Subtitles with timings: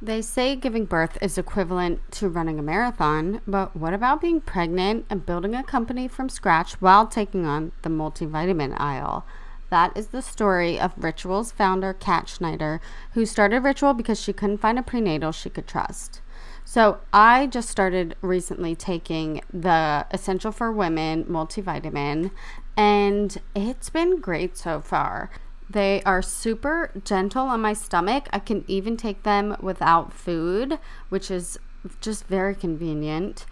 [0.00, 5.06] They say giving birth is equivalent to running a marathon, but what about being pregnant
[5.10, 9.26] and building a company from scratch while taking on the multivitamin aisle?
[9.70, 12.80] That is the story of Ritual's founder, Kat Schneider,
[13.14, 16.20] who started Ritual because she couldn't find a prenatal she could trust.
[16.64, 22.30] So I just started recently taking the Essential for Women multivitamin,
[22.76, 25.28] and it's been great so far.
[25.70, 28.28] They are super gentle on my stomach.
[28.32, 30.78] I can even take them without food,
[31.08, 31.58] which is
[32.00, 33.46] just very convenient.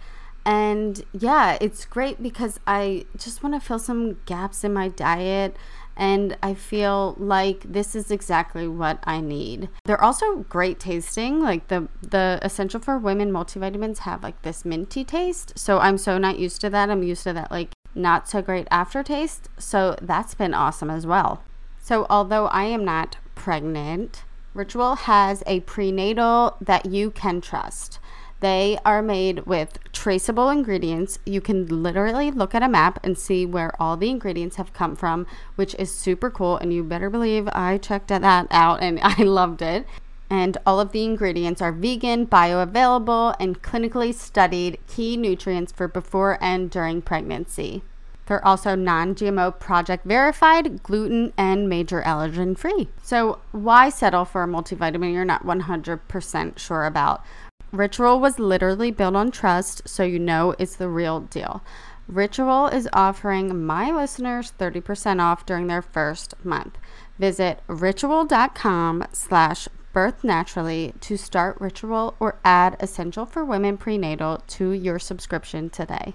[0.45, 5.57] And yeah, it's great because I just want to fill some gaps in my diet
[5.97, 9.67] and I feel like this is exactly what I need.
[9.85, 11.41] They're also great tasting.
[11.41, 15.57] Like the the Essential for Women multivitamins have like this minty taste.
[15.57, 16.89] So I'm so not used to that.
[16.89, 19.49] I'm used to that like not so great aftertaste.
[19.57, 21.43] So that's been awesome as well.
[21.87, 27.99] So, although I am not pregnant, Ritual has a prenatal that you can trust.
[28.41, 31.17] They are made with traceable ingredients.
[31.25, 34.97] You can literally look at a map and see where all the ingredients have come
[34.97, 36.57] from, which is super cool.
[36.57, 39.87] And you better believe I checked that out and I loved it.
[40.29, 46.37] And all of the ingredients are vegan, bioavailable, and clinically studied key nutrients for before
[46.41, 47.81] and during pregnancy.
[48.27, 52.89] They're also non GMO project verified, gluten, and major allergen free.
[53.01, 57.23] So, why settle for a multivitamin you're not 100% sure about?
[57.71, 61.63] Ritual was literally built on trust, so you know it's the real deal.
[62.07, 66.77] Ritual is offering my listeners 30% off during their first month.
[67.19, 74.71] Visit ritual.com slash birth naturally to start Ritual or add Essential for Women Prenatal to
[74.71, 76.13] your subscription today.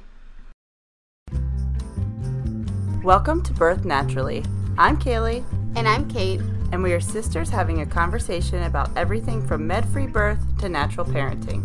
[3.05, 4.45] Welcome to Birth Naturally.
[4.79, 5.45] I'm Kali.
[5.75, 6.41] And I'm Cait.
[6.71, 11.05] And we are sisters having a conversation about everything from med free birth to natural
[11.05, 11.65] parenting.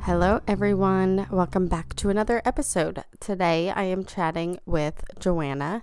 [0.00, 1.26] Hello, everyone.
[1.30, 3.04] Welcome back to another episode.
[3.20, 5.82] Today I am chatting with Joanna.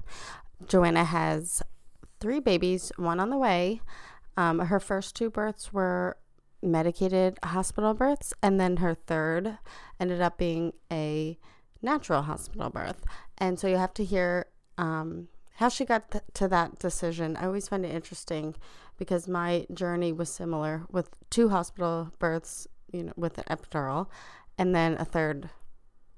[0.67, 1.61] Joanna has
[2.19, 3.81] three babies, one on the way.
[4.35, 6.17] Um, her first two births were
[6.63, 9.59] medicated hospital births, and then her third
[9.99, 11.37] ended up being a
[11.81, 13.03] natural hospital birth.
[13.37, 14.47] And so you have to hear
[14.77, 17.35] um, how she got th- to that decision.
[17.37, 18.55] I always find it interesting
[18.97, 24.07] because my journey was similar with two hospital births, you know, with an epidural,
[24.57, 25.49] and then a third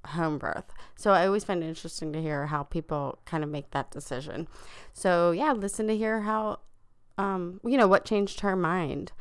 [0.06, 0.72] home birth.
[0.96, 4.48] So I always find it interesting to hear how people kind of make that decision.
[4.92, 6.60] So yeah, listen to hear how,
[7.16, 9.12] um, you know, what changed her mind.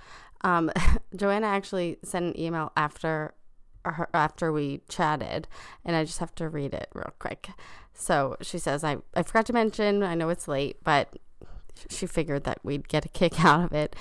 [0.42, 0.72] Um,
[1.16, 3.34] Joanna actually sent an email after
[4.14, 5.48] after we chatted,
[5.86, 7.50] and I just have to read it real quick.
[7.94, 11.18] So she says, I, I forgot to mention, I know it's late, but
[11.90, 13.96] she figured that we'd get a kick out of it.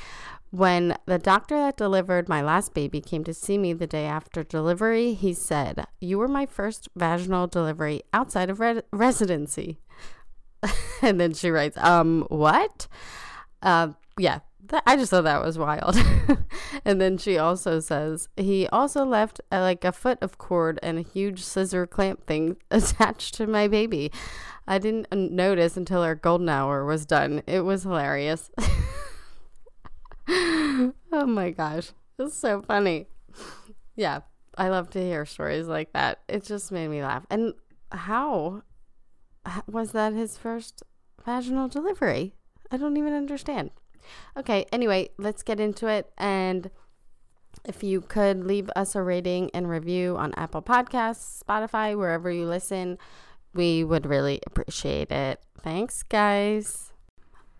[0.50, 4.44] When the doctor that delivered my last baby came to see me the day after
[4.44, 9.80] delivery, he said, You were my first vaginal delivery outside of re- residency.
[11.02, 12.86] and then she writes, Um, what?
[13.60, 13.88] Uh,
[14.18, 14.38] yeah,
[14.86, 15.96] I just thought that was wild.
[16.84, 20.98] and then she also says he also left uh, like a foot of cord and
[20.98, 24.10] a huge scissor clamp thing attached to my baby.
[24.66, 27.42] I didn't notice until our golden hour was done.
[27.46, 28.50] It was hilarious.
[30.28, 31.92] oh my gosh.
[32.18, 33.06] It's so funny.
[33.94, 34.20] Yeah,
[34.56, 36.20] I love to hear stories like that.
[36.28, 37.24] It just made me laugh.
[37.30, 37.54] And
[37.92, 38.62] how
[39.66, 40.82] was that his first
[41.24, 42.34] vaginal delivery?
[42.70, 43.70] I don't even understand.
[44.36, 46.12] Okay, anyway, let's get into it.
[46.18, 46.70] And
[47.64, 52.46] if you could leave us a rating and review on Apple Podcasts, Spotify, wherever you
[52.46, 52.98] listen,
[53.54, 55.40] we would really appreciate it.
[55.60, 56.92] Thanks, guys.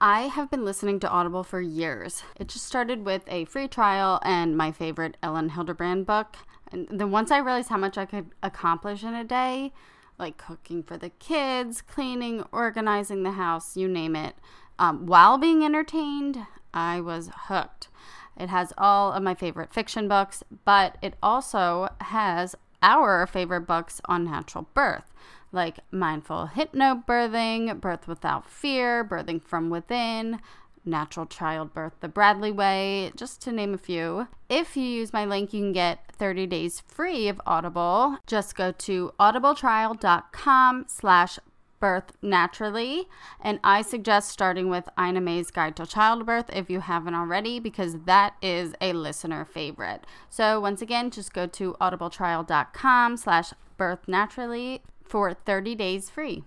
[0.00, 2.22] I have been listening to Audible for years.
[2.38, 6.36] It just started with a free trial and my favorite Elin Hilderbrand book.
[6.70, 9.72] And then once I realized how much I could accomplish in a day,
[10.18, 14.34] like cooking for the kids, cleaning, organizing the house, you name it,
[14.78, 17.88] um, while being entertained, I was hooked.
[18.36, 24.00] It has all of my favorite fiction books, but it also has our favorite books
[24.04, 25.12] on natural birth,
[25.52, 30.40] like Mindful Hypnobirthing, Birth Without Fear, Birthing from Within,
[30.84, 34.28] Natural Childbirth the Bradley Way, just to name a few.
[34.48, 38.18] If you use my link, you can get 30 days free of Audible.
[38.26, 41.38] Just go to audibletrial.com slash
[41.80, 43.06] birth naturally.
[43.40, 47.96] And I suggest starting with Ina May's Guide to Childbirth if you haven't already, because
[48.04, 50.02] that is a listener favorite.
[50.28, 56.44] So once again, just go to audibletrial.com slash birth naturally for 30 days free.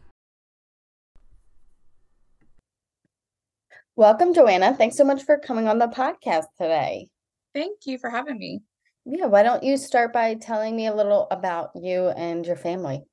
[3.95, 4.73] Welcome, Joanna.
[4.75, 7.09] Thanks so much for coming on the podcast today.
[7.53, 8.61] Thank you for having me.
[9.05, 13.03] Yeah, why don't you start by telling me a little about you and your family?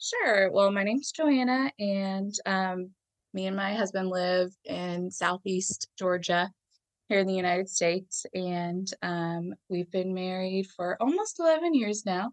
[0.00, 0.50] Sure.
[0.50, 2.90] Well, my name's Joanna, and um,
[3.34, 6.50] me and my husband live in Southeast Georgia
[7.08, 8.24] here in the United States.
[8.34, 12.30] And um, we've been married for almost 11 years now.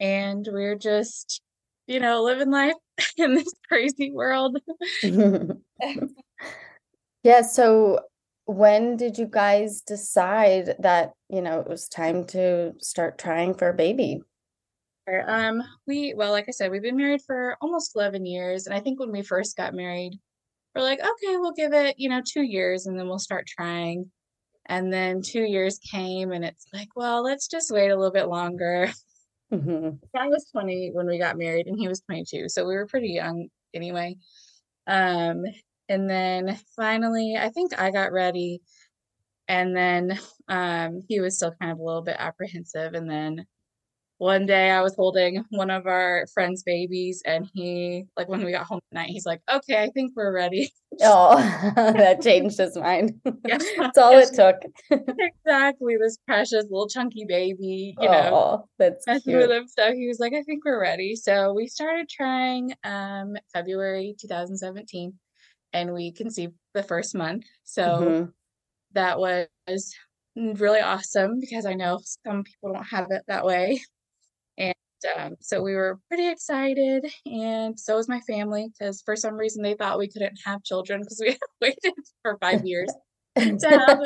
[0.00, 1.42] And we're just,
[1.86, 2.74] you know, living life
[3.16, 4.58] in this crazy world.
[7.22, 7.42] yeah.
[7.42, 8.00] So,
[8.46, 13.68] when did you guys decide that, you know, it was time to start trying for
[13.68, 14.20] a baby?
[15.08, 18.80] Um, we well, like I said, we've been married for almost 11 years, and I
[18.80, 20.18] think when we first got married,
[20.74, 24.10] we're like, okay, we'll give it, you know, two years, and then we'll start trying.
[24.66, 28.28] And then two years came, and it's like, well, let's just wait a little bit
[28.28, 28.90] longer.
[29.52, 29.96] Mm-hmm.
[30.16, 33.10] I was 20 when we got married, and he was 22, so we were pretty
[33.10, 34.16] young anyway.
[34.86, 35.44] Um,
[35.90, 38.62] and then finally, I think I got ready,
[39.48, 43.44] and then um, he was still kind of a little bit apprehensive, and then
[44.22, 48.52] one day I was holding one of our friends' babies, and he, like, when we
[48.52, 51.36] got home at night, he's like, "Okay, I think we're ready." Oh,
[51.74, 53.20] that changed his mind.
[53.44, 53.58] Yeah.
[53.76, 54.56] That's all it took.
[55.18, 57.96] exactly, this precious little chunky baby.
[58.00, 59.50] You know, oh, that's cute.
[59.50, 64.14] Him, so he was like, "I think we're ready." So we started trying um February
[64.20, 65.14] 2017,
[65.72, 67.44] and we conceived the first month.
[67.64, 68.24] So mm-hmm.
[68.92, 69.48] that was
[70.36, 73.80] really awesome because I know some people don't have it that way.
[75.04, 79.34] And um, so we were pretty excited, and so was my family because for some
[79.34, 82.90] reason they thought we couldn't have children because we had waited for five years
[83.36, 84.04] so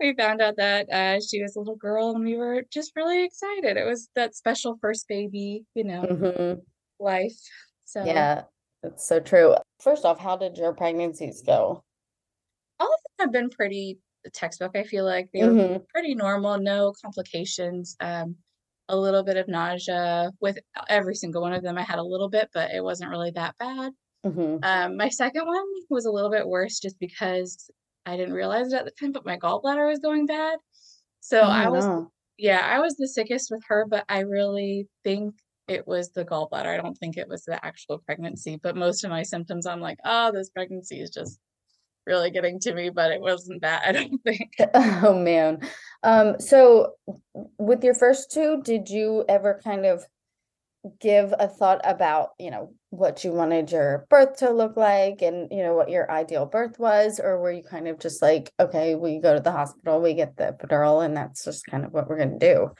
[0.00, 3.24] we found out that uh, she was a little girl, and we were just really
[3.24, 3.76] excited.
[3.76, 6.60] It was that special first baby, you know, mm-hmm.
[7.00, 7.36] life.
[7.84, 8.42] So yeah,
[8.82, 9.54] that's so true.
[9.80, 11.84] First off, how did your pregnancies go?
[12.80, 13.98] All of them have been pretty
[14.30, 14.76] textbook.
[14.76, 15.82] I feel like they were mm-hmm.
[15.92, 17.96] pretty normal, no complications.
[18.00, 18.36] Um,
[18.88, 20.58] a little bit of nausea with
[20.88, 21.78] every single one of them.
[21.78, 23.92] I had a little bit, but it wasn't really that bad.
[24.24, 24.58] Mm-hmm.
[24.62, 27.70] Um, my second one was a little bit worse just because
[28.06, 30.58] I didn't realize it at the time, but my gallbladder was going bad.
[31.20, 32.10] So oh, I was, no.
[32.36, 35.34] yeah, I was the sickest with her, but I really think
[35.68, 36.66] it was the gallbladder.
[36.66, 39.98] I don't think it was the actual pregnancy, but most of my symptoms, I'm like,
[40.04, 41.38] oh, this pregnancy is just
[42.06, 44.54] really getting to me, but it wasn't that, I don't think.
[44.74, 45.60] Oh man.
[46.02, 46.94] Um, so
[47.58, 50.04] with your first two, did you ever kind of
[51.00, 55.48] give a thought about, you know, what you wanted your birth to look like and,
[55.52, 57.20] you know, what your ideal birth was?
[57.20, 60.36] Or were you kind of just like, okay, we go to the hospital, we get
[60.36, 62.70] the epidural, and that's just kind of what we're to do?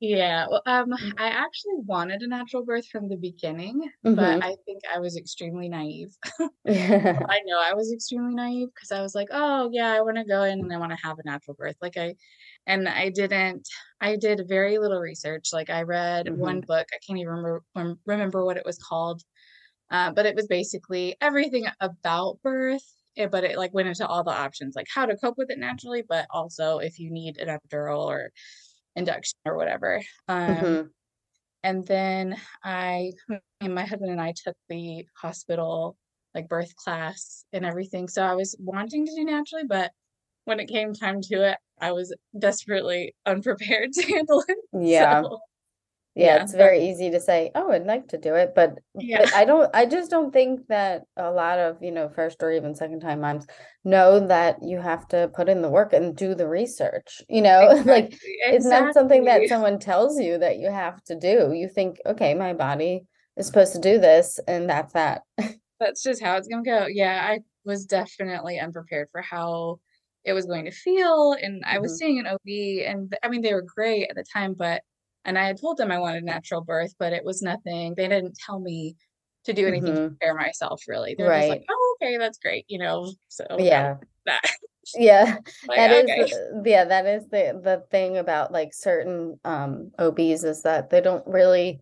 [0.00, 1.12] Yeah, well, um, mm.
[1.16, 4.42] I actually wanted a natural birth from the beginning, but Mhm.
[4.42, 6.10] I think I was extremely naive.
[6.66, 7.20] Yeah.
[7.30, 10.24] I know I was extremely naive because I was like, oh yeah, I want to
[10.24, 11.76] go in and I want to have a natural birth.
[11.80, 12.14] Like I,
[12.66, 13.68] and I didn't.
[14.00, 15.50] I did very little research.
[15.52, 16.66] Like I read one mm-hmm.
[16.66, 16.86] book.
[16.92, 17.62] I can't even remember
[18.06, 19.22] remember what it was called,
[19.90, 22.82] uh, but it was basically everything about birth.
[23.16, 25.58] eh, But it like went into all the options, like how to cope with it
[25.58, 28.30] naturally, but also if you need an epidural or
[28.96, 30.02] induction or whatever.
[30.28, 30.82] Um, mm-hmm.
[31.62, 33.12] And then I
[33.60, 35.96] and my husband and I took the hospital
[36.34, 38.08] like birth class and everything.
[38.08, 39.92] So I was wanting to do naturally, but
[40.44, 44.58] when it came time to it, I was desperately unprepared to handle it.
[44.72, 45.22] Yeah.
[45.22, 45.38] So,
[46.14, 49.20] yeah, it's very easy to say, "Oh, I'd like to do it," but, yeah.
[49.20, 49.68] but I don't.
[49.74, 53.20] I just don't think that a lot of you know first or even second time
[53.20, 53.46] moms
[53.84, 57.20] know that you have to put in the work and do the research.
[57.28, 57.92] You know, exactly.
[57.92, 58.56] like exactly.
[58.56, 61.52] it's not something that someone tells you that you have to do.
[61.52, 63.06] You think, okay, my body
[63.36, 65.22] is supposed to do this, and that's that.
[65.80, 66.86] That's just how it's gonna go.
[66.86, 69.80] Yeah, I was definitely unprepared for how
[70.24, 71.96] it was going to feel, and I was mm-hmm.
[71.96, 74.82] seeing an OB, and I mean they were great at the time, but
[75.24, 77.94] and I had told them I wanted natural birth, but it was nothing.
[77.96, 78.96] They didn't tell me
[79.44, 80.02] to do anything mm-hmm.
[80.02, 81.14] to prepare myself really.
[81.16, 81.40] They're right.
[81.40, 83.12] just like, oh, okay, that's great, you know.
[83.28, 83.96] So yeah.
[84.26, 84.40] That.
[84.94, 85.36] yeah.
[85.68, 86.20] like, that okay.
[86.20, 91.00] is yeah, that is the the thing about like certain um OBs is that they
[91.00, 91.80] don't really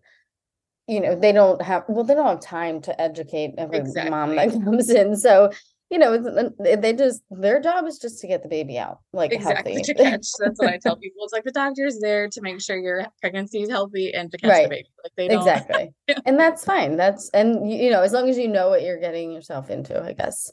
[0.87, 4.11] you know, they don't have well, they don't have time to educate every exactly.
[4.11, 5.15] mom that comes in.
[5.15, 5.51] So
[5.93, 6.17] you know,
[6.59, 9.93] they just their job is just to get the baby out, like exactly healthy.
[9.93, 10.25] to catch.
[10.39, 11.23] That's what I tell people.
[11.23, 14.49] It's like the doctor's there to make sure your pregnancy is healthy and to catch
[14.49, 14.63] right.
[14.63, 14.87] the baby.
[15.03, 15.37] Like they don't.
[15.37, 15.93] exactly,
[16.25, 16.97] and that's fine.
[16.97, 20.13] That's and you know, as long as you know what you're getting yourself into, I
[20.13, 20.51] guess.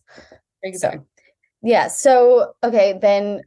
[0.63, 1.01] Exactly.
[1.01, 1.25] So,
[1.63, 1.89] yeah.
[1.89, 3.41] So okay, then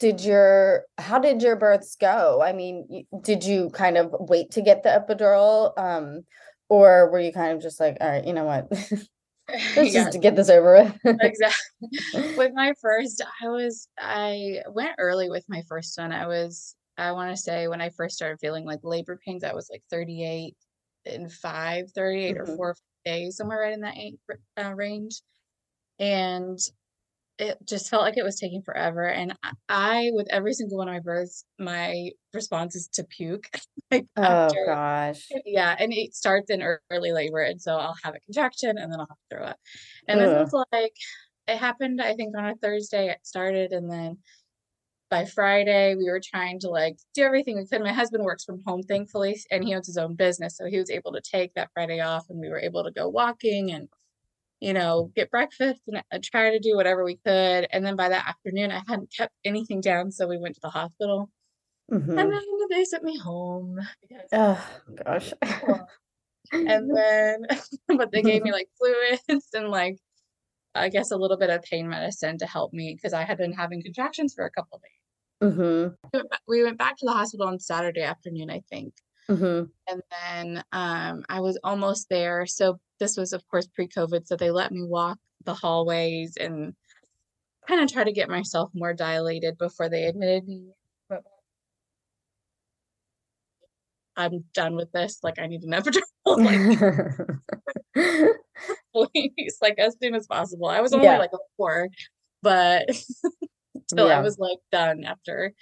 [0.00, 2.40] did your how did your births go?
[2.42, 5.78] I mean, did you kind of wait to get the epidural?
[5.78, 6.22] Um,
[6.70, 8.72] Or were you kind of just like, all right, you know what?
[9.76, 11.16] Let's Yeah, just get this over with.
[11.20, 11.56] exactly.
[12.36, 16.12] With my first, I was I went early with my first one.
[16.12, 19.54] I was I want to say when I first started feeling like labor pains, I
[19.54, 20.56] was like 38
[21.06, 22.56] and 5, 38 or Mhm.
[22.56, 23.96] 4 days, somewhere right in that
[24.58, 25.20] uh, range.
[25.98, 26.58] And
[27.38, 29.06] it just felt like it was taking forever.
[29.06, 29.34] And
[29.68, 33.48] I, with every single one of my births, my response is to puke.
[33.90, 35.28] like Oh after, gosh.
[35.44, 39.00] yeah, and it starts in early labor, and so I'll have a contraction, and then
[39.00, 39.56] I'll have to throw up.
[40.08, 40.92] And this was like,
[41.48, 43.08] it happened, I think, on a Thursday.
[43.08, 44.18] It started, and then
[45.10, 47.82] by Friday, we were trying to like do everything we could.
[47.82, 50.90] My husband works from home, thankfully, and he owns his own business, so he was
[50.90, 53.88] able to take that Friday off, and we were able to go walking and
[54.62, 57.68] you know, get breakfast and uh, try to do whatever we could.
[57.72, 60.70] And then by that afternoon, I hadn't kept anything down, so we went to the
[60.70, 61.30] hospital.
[62.16, 65.32] And hmm then they sent me home because Oh gosh.
[66.66, 67.46] and then
[67.98, 69.98] but they gave me like fluids and like
[70.74, 73.52] I guess a little bit of pain medicine to help me because I had been
[73.52, 74.92] having contractions for a couple of days.
[75.40, 78.94] hmm ba- We went back to the hospital on Saturday afternoon, I think.
[79.28, 82.46] Hmm And then um, I was almost there.
[82.46, 84.26] So this was, of course, pre-COVID.
[84.26, 86.74] So they let me walk the hallways and
[87.66, 90.72] kind of try to get myself more dilated before they admitted me.
[91.08, 91.22] But
[94.16, 95.18] I'm done with this.
[95.22, 96.02] Like I need an epidural,
[98.94, 100.68] like please, like as soon as possible.
[100.68, 101.18] I was only Yeah.
[101.18, 101.88] like a four,
[102.42, 102.88] but
[103.88, 105.52] still, I was like done after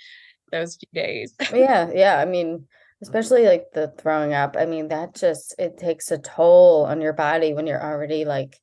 [0.52, 1.34] those few days.
[1.54, 2.18] Yeah, yeah.
[2.18, 2.66] I mean,
[3.02, 3.14] Mm-hmm.
[3.14, 4.56] especially like the throwing up.
[4.58, 8.58] I mean, that just it takes a toll on your body when you're already like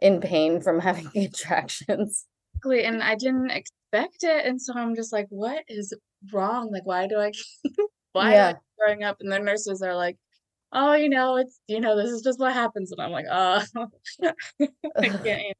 [0.00, 2.26] in pain from having contractions.
[2.56, 5.92] Exactly, And I didn't expect it, and so I'm just like, what is
[6.32, 6.70] wrong?
[6.70, 7.32] Like, why do I
[8.12, 8.56] why do I Yeah.
[8.78, 9.16] throwing up?
[9.20, 10.16] And the nurses are like,
[10.72, 12.92] oh, you know, it's you know, this is just what happens.
[12.92, 13.62] And I'm like, oh,
[14.22, 15.56] I can't.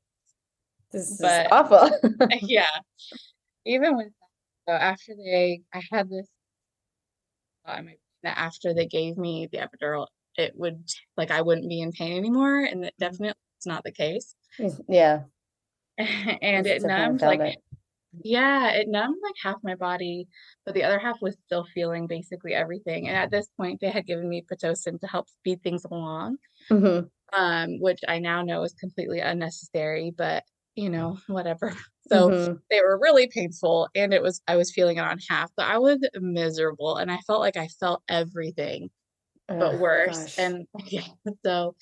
[0.92, 1.90] This is But awful.
[2.42, 2.66] yeah,
[3.64, 4.08] even with
[4.68, 6.28] so after they, I had this
[7.66, 11.42] oh, thought in my that after they gave me the epidural, it would like I
[11.42, 14.34] wouldn't be in pain anymore, and that definitely is not the case.
[14.88, 15.24] Yeah,
[15.98, 17.58] And you it numbed like it.
[18.24, 20.26] Yeah, it numbed like half my body,
[20.64, 23.06] but the other half was still feeling basically everything.
[23.06, 27.00] And at this point, they had given me Pitocin to help speed things along, hmm
[27.32, 30.42] um, which I now know is completely unnecessary, but
[30.76, 31.74] you know, whatever.
[32.10, 35.52] So hmm they were really painful, and it was I was feeling it on half,
[35.56, 38.90] but I was miserable, and I felt like I felt everything
[39.58, 40.30] but Oh worse.
[40.30, 40.38] gosh.
[40.38, 41.06] And yeah,
[41.44, 41.76] so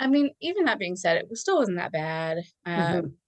[0.00, 2.44] I mean, even that being said, it was, still wasn't that bad.
[2.66, 3.18] Um,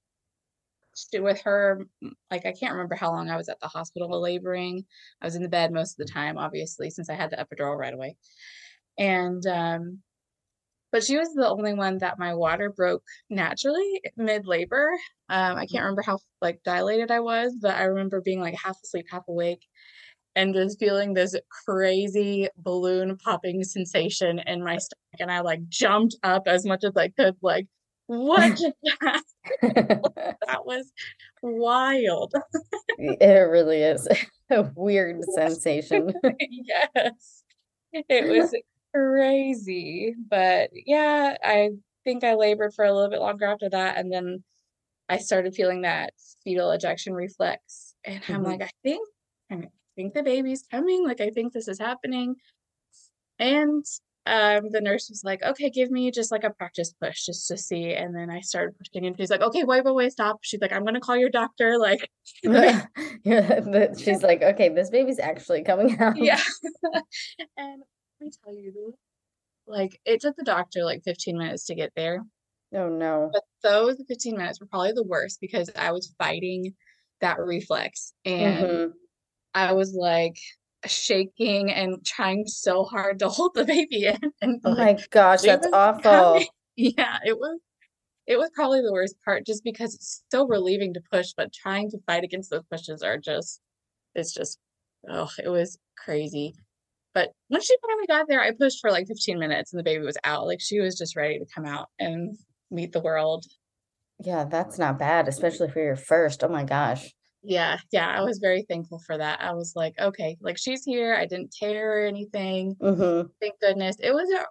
[0.95, 4.21] st- with her, mm, like I can't remember how long I was at the hospital
[4.21, 4.85] laboring.
[5.21, 7.77] I was in the bed most of the time, obviously, since I had the epidural
[7.79, 8.17] right away.
[8.99, 10.03] And um,
[10.93, 14.91] but she was the only one that my water broke naturally mid labor.
[15.29, 18.77] Um, I can't remember how like dilated I was, but I remember being like half
[18.85, 19.67] asleep, half awake,
[20.37, 21.35] and just feeling this
[21.65, 25.21] crazy balloon popping sensation in my stomach.
[25.21, 27.67] And I like jumped up as much as I could, like,
[28.07, 28.61] what?
[29.63, 30.93] That was
[31.43, 32.35] wild.
[32.99, 34.07] It really is
[34.51, 36.13] a weird sensation.
[36.39, 37.43] Yes.
[37.93, 38.55] It was
[38.95, 40.15] crazy.
[40.29, 41.71] But yeah, I
[42.05, 43.97] think I labored for a little bit longer after that.
[43.99, 44.45] And then
[45.09, 46.13] I started feeling that
[46.45, 47.95] fetal ejection reflex.
[48.05, 49.09] And I'm hmm like, I think,
[49.51, 51.07] I think the baby's coming.
[51.07, 52.37] Like, I think this is happening.
[53.39, 53.85] And
[54.27, 57.57] um, the nurse was like, okay, give me just like a practice push just to
[57.57, 57.93] see.
[57.95, 60.39] And then I started pushing and she's like, okay, wait, wait, wait, stop.
[60.43, 61.79] She's like, I'm gonna call your doctor.
[61.79, 62.09] Like,
[63.25, 66.17] Yeah, she's like, okay, this baby's actually coming out.
[66.17, 66.41] yeah.
[67.57, 67.83] And
[68.23, 68.95] me tell you,
[69.67, 72.23] like, it took the doctor like 15 minutes to get there.
[72.73, 73.31] Oh no.
[73.33, 76.75] But those 15 minutes were probably the worst because I was fighting
[77.21, 78.93] that reflex and hmm
[79.55, 80.37] I was like
[80.87, 85.45] shaking and trying so hard to hold the baby in and Oh like my gosh,
[85.45, 85.73] that's coming.
[85.73, 86.49] awful.
[86.77, 87.61] Yeah, it was
[88.27, 91.91] it was probably the worst part just because it's so relieving to push, but trying
[91.91, 93.61] to fight against those pushes are just
[94.15, 94.59] it's just
[95.09, 96.55] oh, it was crazy.
[97.15, 100.05] But when she finally got there, I pushed for like 15 minutes and the baby
[100.05, 100.47] was out.
[100.47, 102.37] Like she was just ready to come out and
[102.71, 103.45] meet the world.
[104.19, 106.45] Yeah, that's not bad, especially for your first.
[106.45, 107.13] Oh my gosh.
[107.43, 109.41] Yeah, yeah, I was very thankful for that.
[109.41, 111.15] I was like, okay, like she's here.
[111.15, 112.77] I didn't tear or anything.
[112.81, 113.97] hmm Thank goodness.
[114.01, 114.47] It was a,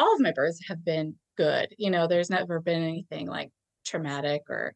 [0.00, 1.74] all of my births have been good.
[1.78, 3.50] You know, there's never been anything like
[3.84, 4.74] traumatic or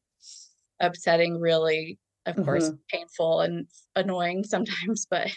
[0.81, 1.99] upsetting, really.
[2.27, 5.29] Of course, hmm painful and annoying sometimes, but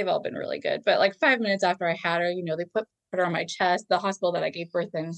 [0.00, 0.82] they've all been really good.
[0.84, 3.32] But like five minutes after I had her, you know, they put put her on
[3.32, 3.86] my chest.
[3.88, 5.12] The hospital that I gave birth in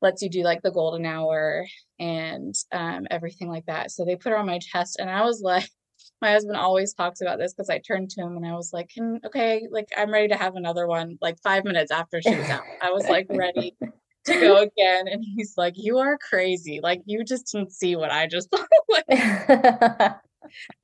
[0.00, 1.66] lets you do like the golden hour
[1.98, 3.90] and um, everything like that.
[3.90, 5.68] So they put her on my chest, and I was like,
[6.22, 8.88] my husband always talks about this because I turned to him and I was like,
[8.88, 11.18] Can, okay, like I'm ready to have another one.
[11.20, 13.76] Like five minutes after she was out, I was like ready
[14.24, 15.08] to go again.
[15.08, 16.80] And he's like, You are crazy.
[16.82, 18.48] Like you just didn't see what I just
[18.88, 20.14] like,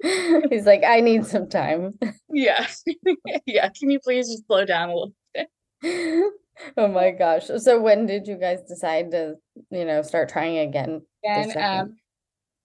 [0.50, 1.98] He's like, I need some time.
[2.32, 2.66] Yeah.
[3.46, 3.68] yeah.
[3.68, 5.48] Can you please just slow down a little bit?
[6.76, 7.46] oh my gosh.
[7.58, 9.34] So when did you guys decide to,
[9.70, 11.02] you know, start trying again?
[11.24, 11.96] And um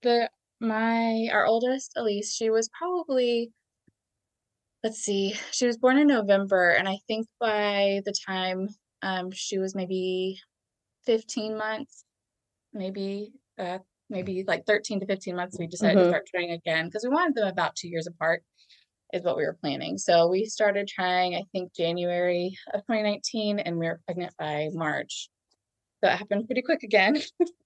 [0.02, 3.52] the my our oldest Elise, she was probably
[4.84, 8.70] let's see, she was born in November, and I think by the time
[9.02, 10.40] um she was maybe
[11.06, 12.04] 15 months,
[12.74, 16.06] maybe uh maybe like 13 to 15 months, we decided mm-hmm.
[16.06, 18.44] to start trying again because we wanted them about two years apart,
[19.14, 19.98] is what we were planning.
[19.98, 25.30] So we started trying, I think, January of 2019, and we were pregnant by March.
[26.04, 27.18] So it happened pretty quick again.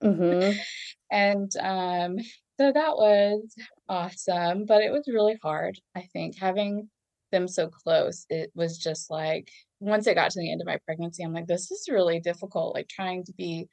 [0.04, 0.58] Mm-hmm.
[1.12, 2.18] and um,
[2.60, 3.56] so that was
[3.90, 6.90] awesome, but it was really hard, I think, having
[7.32, 8.26] them so close.
[8.30, 11.48] It was just like, once it got to the end of my pregnancy, I'm like,
[11.48, 13.68] this is really difficult, like trying to be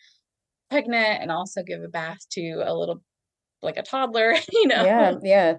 [0.71, 3.03] pregnant and also give a bath to a little
[3.63, 4.85] like a toddler, you know.
[4.85, 5.55] Yeah, yeah.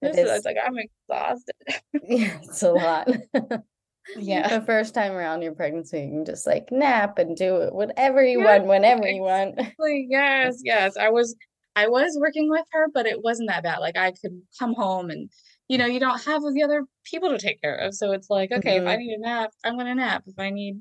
[0.00, 0.44] It is.
[0.44, 1.54] like I'm exhausted.
[2.08, 3.08] yeah, it's a lot.
[4.16, 4.48] yeah.
[4.48, 8.24] The first time around your pregnancy, you can just like nap and do it whatever
[8.24, 9.60] you yeah, want, whenever you want.
[9.80, 10.96] Yes, yes.
[10.96, 11.34] I was
[11.74, 13.78] I was working with her, but it wasn't that bad.
[13.78, 15.30] Like I could come home and
[15.68, 17.94] you know, you don't have the other people to take care of.
[17.94, 18.86] So it's like, okay, mm-hmm.
[18.86, 19.00] if I mm-hmm.
[19.00, 20.22] need a nap, I'm gonna nap.
[20.26, 20.80] If I need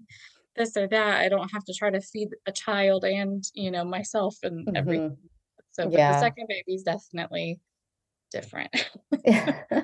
[0.58, 1.20] this or that.
[1.20, 4.76] I don't have to try to feed a child and, you know, myself and mm-hmm.
[4.76, 5.18] everything.
[5.72, 6.14] So, yeah.
[6.14, 7.60] the second baby is definitely
[8.32, 8.70] different.
[9.26, 9.64] yeah.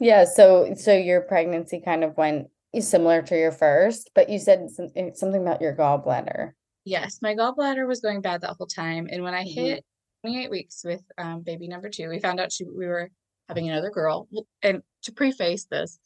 [0.00, 2.48] Yeah, so, so your pregnancy kind of went
[2.80, 6.52] similar to your first, but you said something, something about your gallbladder.
[6.84, 9.60] Yes, my gallbladder was going bad the whole time, and when I mm-hmm.
[9.60, 9.84] hit
[10.22, 13.10] 28 weeks with um, baby number two, we found out she we were
[13.48, 14.28] having another girl.
[14.62, 15.98] And to preface this,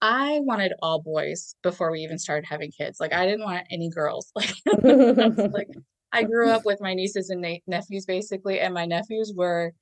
[0.00, 2.98] I wanted all boys before we even started having kids.
[3.00, 4.32] Like I didn't want any girls.
[4.36, 5.68] Like, like
[6.12, 9.72] I grew up with my nieces and nephews basically, and my nephews were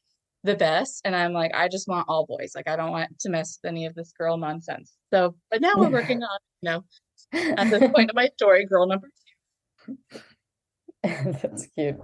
[0.43, 1.01] the best.
[1.05, 2.53] And I'm like, I just want all boys.
[2.55, 4.93] Like I don't want to mess with any of this girl nonsense.
[5.13, 6.85] So, but now we're working on, you know,
[7.33, 9.09] at this point of my story, girl number
[9.87, 9.99] two.
[11.03, 11.99] That's cute.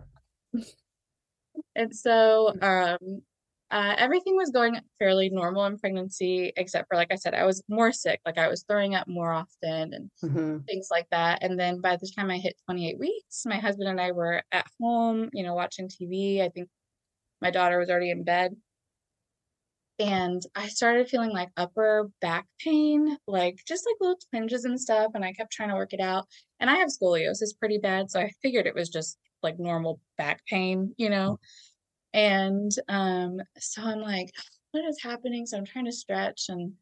[1.76, 3.22] And so um
[3.70, 7.62] uh, everything was going fairly normal in pregnancy, except for, like I said, I was
[7.68, 8.20] more sick.
[8.26, 10.58] Like I was throwing up more often and mm-hmm.
[10.66, 11.42] things like that.
[11.42, 14.66] And then by the time I hit 28 weeks, my husband and I were at
[14.80, 16.42] home, you know, watching TV.
[16.42, 16.68] I think
[17.40, 18.56] my daughter was already in bed.
[20.00, 25.12] And I started feeling like upper back pain, like just like little twinges and stuff.
[25.14, 26.26] And I kept trying to work it out.
[26.58, 28.10] And I have scoliosis pretty bad.
[28.10, 31.38] So I figured it was just like normal back pain, you know.
[32.12, 34.30] And um, so I'm like,
[34.72, 35.46] what is happening?
[35.46, 36.72] So I'm trying to stretch and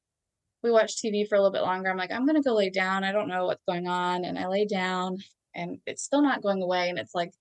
[0.63, 1.91] we watched TV for a little bit longer.
[1.91, 3.05] I'm like, I'm gonna go lay down.
[3.05, 4.25] I don't know what's going on.
[4.25, 5.19] And I lay down
[5.55, 6.89] and it's still not going away.
[6.89, 7.33] And it's like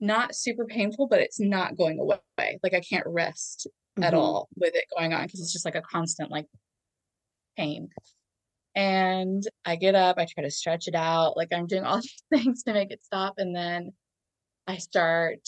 [0.00, 2.18] not super painful, but it's not going away.
[2.62, 3.66] Like I can't rest
[3.98, 4.04] mm-hmm.
[4.04, 6.46] at all with it going on because it's just like a constant like
[7.56, 7.88] pain.
[8.74, 12.22] And I get up, I try to stretch it out, like I'm doing all these
[12.32, 13.34] things to make it stop.
[13.38, 13.92] And then
[14.66, 15.40] I start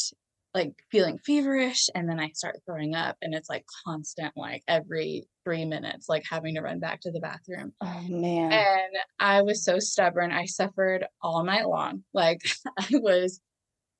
[0.54, 5.24] like feeling feverish and then I start throwing up and it's like constant like every
[5.44, 7.72] 3 minutes like having to run back to the bathroom.
[7.80, 8.52] Oh man.
[8.52, 10.30] And I was so stubborn.
[10.30, 12.04] I suffered all night long.
[12.12, 12.40] Like
[12.78, 13.40] I was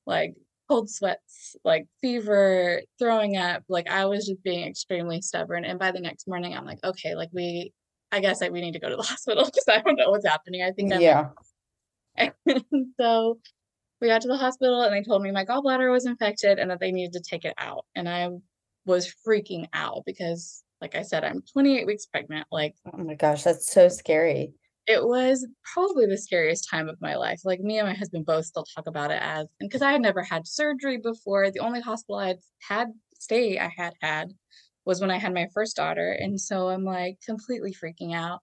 [0.07, 0.35] like
[0.69, 3.63] cold sweats, like fever, throwing up.
[3.69, 7.15] Like I was just being extremely stubborn and by the next morning I'm like okay,
[7.15, 7.73] like we
[8.11, 10.27] I guess like we need to go to the hospital because I don't know what's
[10.27, 10.63] happening.
[10.63, 11.29] I think I'm Yeah.
[12.19, 12.35] Like,
[13.01, 13.39] so
[14.03, 16.81] we got to the hospital and they told me my gallbladder was infected and that
[16.81, 17.87] they needed to take it out.
[17.95, 18.29] And I
[18.85, 22.49] was freaking out because, like I said, I'm 28 weeks pregnant.
[22.51, 24.55] Like, oh my gosh, that's so scary.
[24.89, 27.43] It was probably the scariest time of my life.
[27.45, 30.03] Like, me and my husband both still talk about it as, and because I had
[30.03, 32.39] never had surgery before, the only hospital I had
[32.69, 32.89] had
[33.21, 34.33] stay I had had
[34.85, 36.11] was when I had my first daughter.
[36.11, 38.41] And so I'm like completely freaking out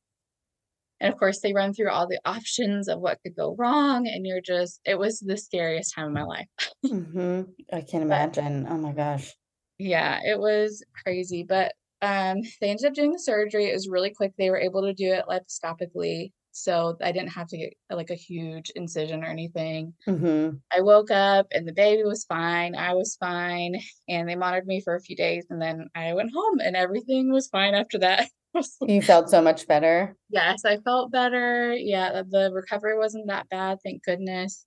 [0.99, 4.25] and of course they run through all the options of what could go wrong and
[4.25, 6.47] you're just it was the scariest time of my life.
[6.85, 7.41] Mm-hmm.
[7.73, 8.63] i can't imagine.
[8.63, 9.33] But, oh my gosh.
[9.77, 13.65] Yeah it was crazy but um they ended up doing the surgery.
[13.69, 14.33] It was really quick.
[14.37, 18.15] They were able to do it laparoscopically so i didn't have to get like a
[18.15, 19.93] huge incision or anything.
[20.07, 20.57] Mm-hmm.
[20.75, 22.75] i woke up and the baby was fine.
[22.75, 26.31] I was fine and they monitored me for a few days and then i went
[26.33, 28.29] home and everything was fine after that
[28.81, 30.15] You felt so much better.
[30.29, 31.73] Yes, I felt better.
[31.73, 34.65] Yeah, the recovery wasn't that bad, thank goodness.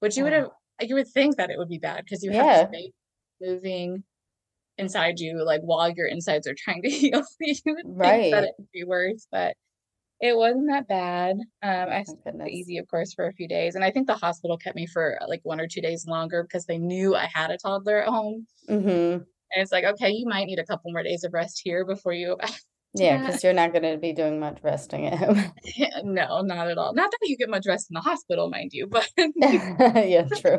[0.00, 0.48] Which you would have,
[0.80, 2.66] you would think that it would be bad because you have Yeah.
[2.70, 2.90] this
[3.40, 4.04] moving
[4.78, 7.22] inside you, like while your insides are trying to heal.
[7.40, 8.32] You would think that Right.
[8.44, 9.54] it would be worse, but
[10.20, 11.36] it wasn't that bad.
[11.62, 12.48] Um, I goodness.
[12.50, 15.18] easy, of course, for a few days, and I think the hospital kept me for
[15.28, 18.46] like one or two days longer because they knew I had a toddler at home.
[18.68, 19.22] Mm-hmm.
[19.52, 22.12] And it's like, okay, you might need a couple more days of rest here before
[22.12, 22.60] you go back.
[22.94, 25.52] Yeah, because you're not going to be doing much resting at home.
[26.02, 26.92] No, not at all.
[26.92, 30.58] Not that you get much rest in the hospital, mind you, but yeah, true.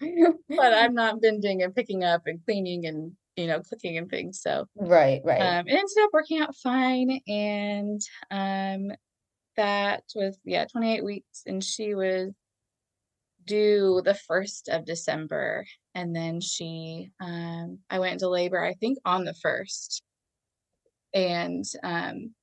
[0.48, 4.40] but I'm not bending and picking up and cleaning and you know cooking and things.
[4.42, 5.40] So Right, right.
[5.40, 8.92] um, it ended up working out fine, and um,
[9.56, 12.32] that was yeah, 28 weeks, and she was
[13.44, 18.98] due the first of December, and then she um, I went into labor I think
[19.04, 20.02] on the first,
[21.14, 22.34] and um,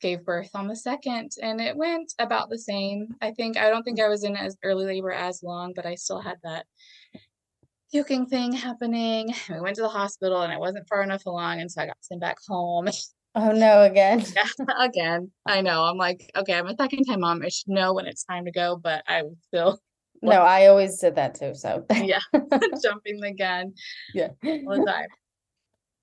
[0.00, 3.14] gave birth on the second, and it went about the same.
[3.20, 5.94] I think I don't think I was in as early labor as long, but I
[5.94, 6.66] still had that
[7.90, 9.34] puking thing happening.
[9.48, 11.96] We went to the hospital and I wasn't far enough along, and so I got
[12.00, 12.88] sent back home.
[13.34, 14.24] oh no, again.
[14.34, 15.84] Yeah, again, I know.
[15.84, 17.42] I'm like, okay, I'm a second time mom.
[17.42, 19.78] I should know when it's time to go, but I was still,
[20.22, 21.54] No, I always did that too.
[21.54, 22.20] So yeah,
[22.82, 23.72] jumping the gun
[24.14, 24.28] yeah.
[24.44, 25.08] all the time.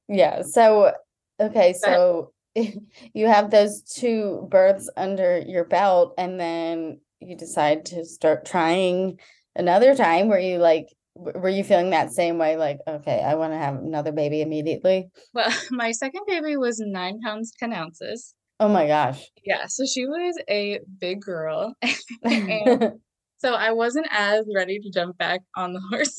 [0.07, 0.43] Yeah.
[0.43, 0.93] So,
[1.39, 1.73] okay.
[1.73, 8.45] So you have those two births under your belt, and then you decide to start
[8.45, 9.19] trying
[9.55, 10.27] another time.
[10.27, 12.57] Were you like, were you feeling that same way?
[12.57, 15.09] Like, okay, I want to have another baby immediately.
[15.33, 18.33] Well, my second baby was nine pounds, 10 ounces.
[18.59, 19.25] Oh my gosh.
[19.43, 21.73] Yeah, so she was a big girl.
[22.23, 22.93] And
[23.37, 26.17] so I wasn't as ready to jump back on the horse.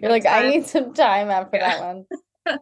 [0.00, 1.78] You're like, I need some time after Yeah.
[1.78, 2.04] that one.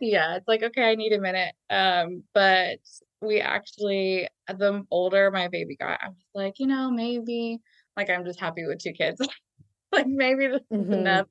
[0.00, 1.54] Yeah, it's like, okay, I need a minute.
[1.70, 2.78] Um, but
[3.22, 7.58] we actually, the older my baby got, I was like, you know, maybe
[7.96, 9.20] like I'm just happy with two kids.
[9.92, 10.92] Like maybe this is Mhm.
[10.92, 11.26] enough.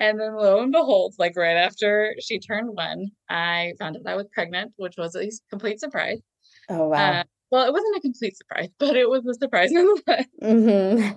[0.00, 4.16] And then lo and behold, like right after she turned one, I found out I
[4.16, 6.20] was pregnant, which was a complete surprise.
[6.68, 6.96] Oh wow.
[7.12, 10.26] Uh, well, it wasn't a complete surprise, but it was a surprise nonetheless.
[10.42, 11.10] hmm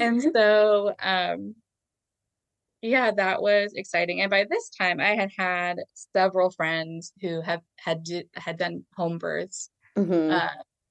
[0.00, 1.54] and so um
[2.84, 5.78] yeah that was exciting and by this time i had had
[6.12, 10.48] several friends who have had had done home births hmm uh,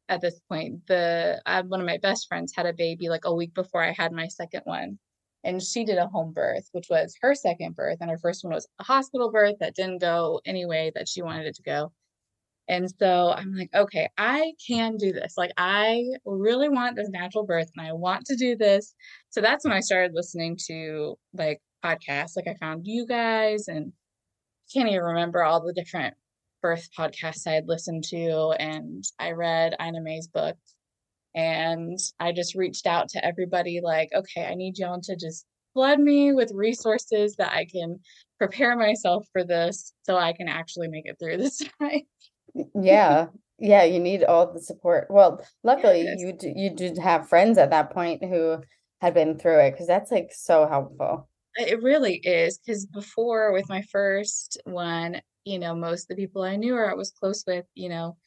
[0.09, 3.33] at this point the uh, one of my best friends had a baby like a
[3.33, 4.97] week before i had my second one
[5.43, 8.53] and she did a home birth which was her second birth and her first one
[8.53, 11.91] was a hospital birth that didn't go any way that she wanted it to go
[12.69, 15.33] and so I'm like, okay, I can do this.
[15.37, 18.95] Like, I really want this natural birth and I want to do this.
[19.31, 22.35] So that's when I started listening to like podcasts.
[22.35, 23.93] Like, I found you guys and
[24.73, 26.15] can't even remember all the different
[26.61, 28.55] birth podcasts I had listened to.
[28.59, 30.55] And I read Ina May's book
[31.35, 35.99] and I just reached out to everybody like, okay, I need y'all to just flood
[35.99, 37.99] me with resources that I can
[38.37, 42.01] prepare myself for this so I can actually make it through this time.
[42.75, 43.27] Yeah.
[43.59, 45.07] Yeah, you need all the support.
[45.09, 46.19] Well, luckily Yes.
[46.19, 48.57] you d- you did have friends at that point who
[49.01, 51.29] had been through it because that's like so helpful.
[51.55, 56.41] It really is because before with my first one, you know, most of the people
[56.43, 58.17] I knew or I was close with, you know,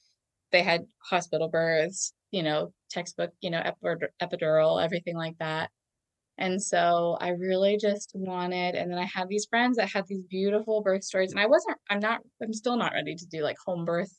[0.53, 3.63] they had hospital births, you know, textbook, you know,
[4.23, 5.71] epidural, everything like that.
[6.39, 10.23] And so I really just wanted, and then I had these friends that had these
[10.31, 13.57] beautiful birth stories, and I wasn't, I'm not, I'm still not ready to do like
[13.65, 14.11] home birth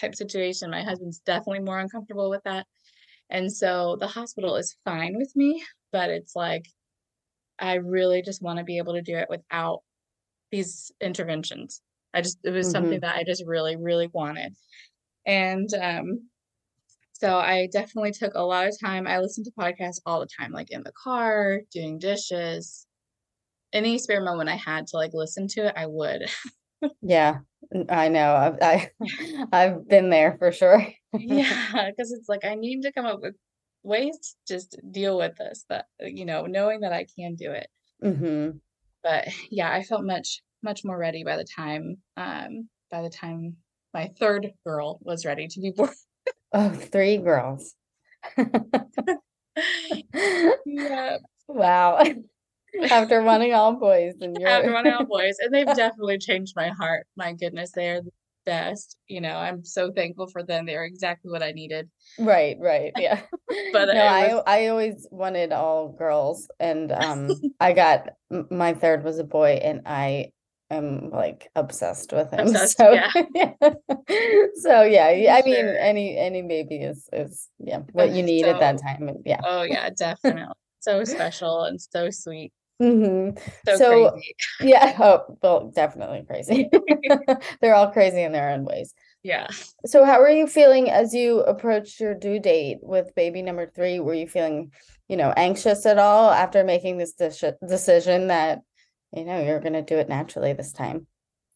[0.00, 0.70] type situation.
[0.70, 2.66] My husband's definitely more uncomfortable with that.
[3.30, 6.64] And so the hospital is fine with me, but it's like,
[7.58, 9.82] I really just want to be able to do it without
[10.50, 11.82] these interventions.
[12.14, 14.54] I just, it was something that I just really, really wanted.
[15.26, 16.30] And um,
[17.12, 19.06] so I definitely took a lot of time.
[19.06, 22.86] I listened to podcasts all the time, like in the car, doing dishes.
[23.72, 26.30] Any spare moment I had to like listen to it, I would.
[27.00, 27.38] Yeah,
[27.88, 28.34] I know.
[28.34, 28.90] I've I,
[29.52, 30.86] I've been there for sure.
[31.16, 33.34] Yeah, because it's like I need to come up with
[33.86, 37.68] ways to just deal with this, that, you know, knowing that I can do it.
[38.02, 38.58] hmm
[39.02, 43.56] But yeah, I felt much, much more ready by the time, um, by the time
[43.94, 45.90] my third girl was ready to be born.
[46.52, 47.74] Oh, three girls.
[50.64, 51.18] Yeah,
[51.48, 52.02] Wow.
[52.90, 56.68] After wanting all boys and after you're running all boys, and they've definitely changed my
[56.68, 57.06] heart.
[57.16, 58.10] My goodness, they are the
[58.46, 58.96] best.
[59.08, 60.64] You know, I'm so thankful for them.
[60.64, 61.90] They are exactly what I needed.
[62.18, 63.20] Right, right, yeah.
[63.72, 67.30] But no, I was- I always wanted all girls, and um,
[67.60, 68.10] I got
[68.50, 70.30] my third was a boy, and I
[70.70, 72.40] am like obsessed with him.
[72.48, 73.10] Obsessed, so yeah.
[74.54, 75.76] so yeah, yeah, I mean Sure.
[75.78, 79.10] any any baby is is yeah what you need at that time.
[79.24, 79.40] Yeah.
[79.44, 80.54] Oh yeah, definitely.
[80.80, 82.52] So special and so sweet.
[82.78, 83.30] Hmm
[83.66, 84.20] So, So-.
[84.62, 84.96] Yeah.
[84.98, 86.68] Oh, well, definitely crazy.
[87.60, 88.94] They're all crazy in their own ways.
[89.22, 89.48] Yeah.
[89.84, 94.00] So how are you feeling as you approached your due date with baby number three?
[94.00, 94.72] Were you feeling,
[95.08, 98.60] you know, anxious at all after making this deci- decision that,
[99.12, 101.06] you know, you're going to do it naturally this time?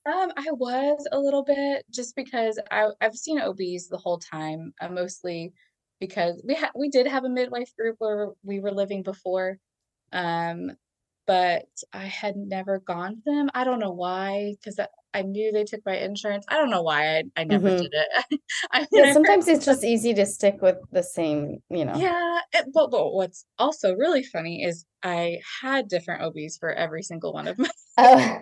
[0.07, 4.73] Um, I was a little bit just because I I've seen OBs the whole time,
[4.81, 5.53] uh, mostly
[6.01, 9.59] because we had we did have a midwife group where we were living before,
[10.13, 10.73] um,
[11.31, 13.51] but I had never gone to them.
[13.55, 14.81] I don't know why, because
[15.15, 16.45] I, knew they took my insurance.
[16.49, 17.83] I don't know why I I never Mhm.
[17.83, 18.41] did it.
[18.73, 21.95] I Yeah, never- sometimes it's just easy to stick with the same, you know.
[21.97, 27.03] Yeah, it, but, but what's also really funny is I had different OBs for every
[27.05, 28.41] single one of my Oh.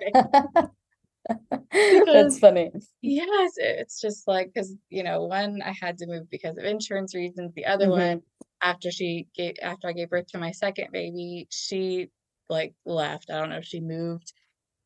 [2.06, 2.70] That's funny.
[3.02, 7.14] Yes, it's just like because you know one I had to move because of insurance
[7.14, 7.52] reasons.
[7.54, 7.90] The other Mhm.
[7.90, 8.22] one
[8.62, 12.08] after she gave after I gave birth to my second baby, she
[12.48, 13.30] like left.
[13.30, 14.32] I don't know if she moved.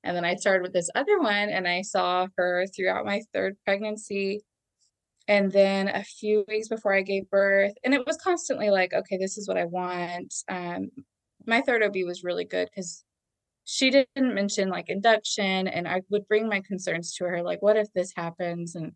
[0.04, 3.56] And then I started with this other one and I saw her throughout my third
[3.64, 4.42] pregnancy.
[5.28, 9.16] And then a few weeks before I gave birth, and it was constantly like, okay,
[9.18, 10.34] this is what I want.
[10.48, 10.90] Um,
[11.46, 13.04] my third OB was really good because
[13.64, 17.76] she didn't mention like induction, and I would bring my concerns to her, like, what
[17.76, 18.92] if this happens, and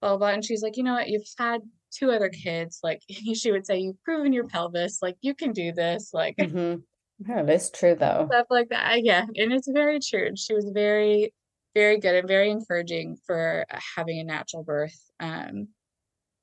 [0.00, 0.18] blah blah.
[0.18, 0.28] blah.
[0.28, 1.60] And she's like, you know what, you've had
[1.92, 2.80] two other kids.
[2.82, 3.02] Like
[3.34, 6.76] she would say, you've proven your pelvis, like you can do this, like hmm
[7.18, 8.32] Yeah, is true though.
[8.32, 9.02] stuff like that.
[9.02, 10.26] Yeah, and it's very true.
[10.26, 11.32] And she was very,
[11.74, 15.68] very good and very encouraging for uh, having a natural birth, um,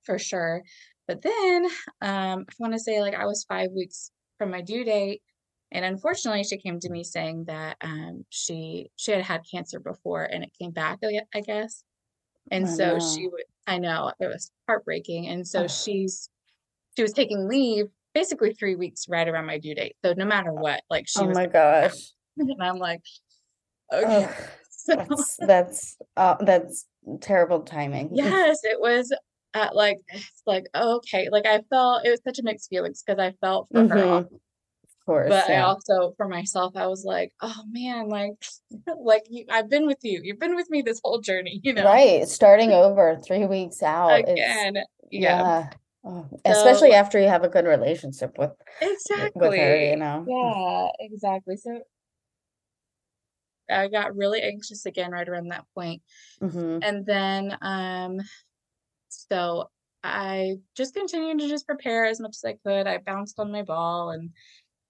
[0.04, 0.64] for sure.
[1.08, 1.66] But then,
[2.02, 5.22] um, I want to say like I was five weeks from my due date,
[5.72, 10.24] and unfortunately, she came to me saying that um, she she had had cancer before
[10.26, 11.00] and it came back,
[11.36, 11.84] I guess.
[12.52, 13.00] And Oh, so no.
[13.00, 15.28] she would, I know it was heartbreaking.
[15.28, 15.70] And so Ugh.
[15.70, 16.30] she's
[16.96, 19.96] she was taking leave basically three weeks right around my due date.
[20.04, 21.94] So no matter what, like she Oh my gosh.
[22.38, 23.02] and I'm like,
[23.92, 24.28] okay.
[24.86, 26.86] So that's that's uh, that's
[27.22, 28.10] terrible timing.
[28.12, 29.14] yes, it was
[29.54, 33.18] at like it's like okay, like I felt it was such a mixed feelings because
[33.18, 34.10] I felt for her, Mhm.
[34.10, 34.30] al- Of
[35.06, 35.30] course.
[35.30, 38.34] but I also for myself I was like, oh man, like
[39.02, 41.86] like you, I've been with you, you've been with me this whole journey, you know,
[41.86, 42.28] Right.
[42.28, 45.70] Starting over three weeks out again, yeah, yeah.
[46.06, 50.26] Oh, especially So- after you have a good relationship with exactly, with her, you know.
[50.28, 51.56] yeah, exactly.
[51.58, 51.82] So
[53.70, 56.02] I got really anxious again right around that point.
[56.40, 58.20] hmm And then, um,
[59.08, 59.70] so
[60.04, 62.88] I just continued to just prepare as much as I could.
[62.88, 64.32] I bounced on my ball and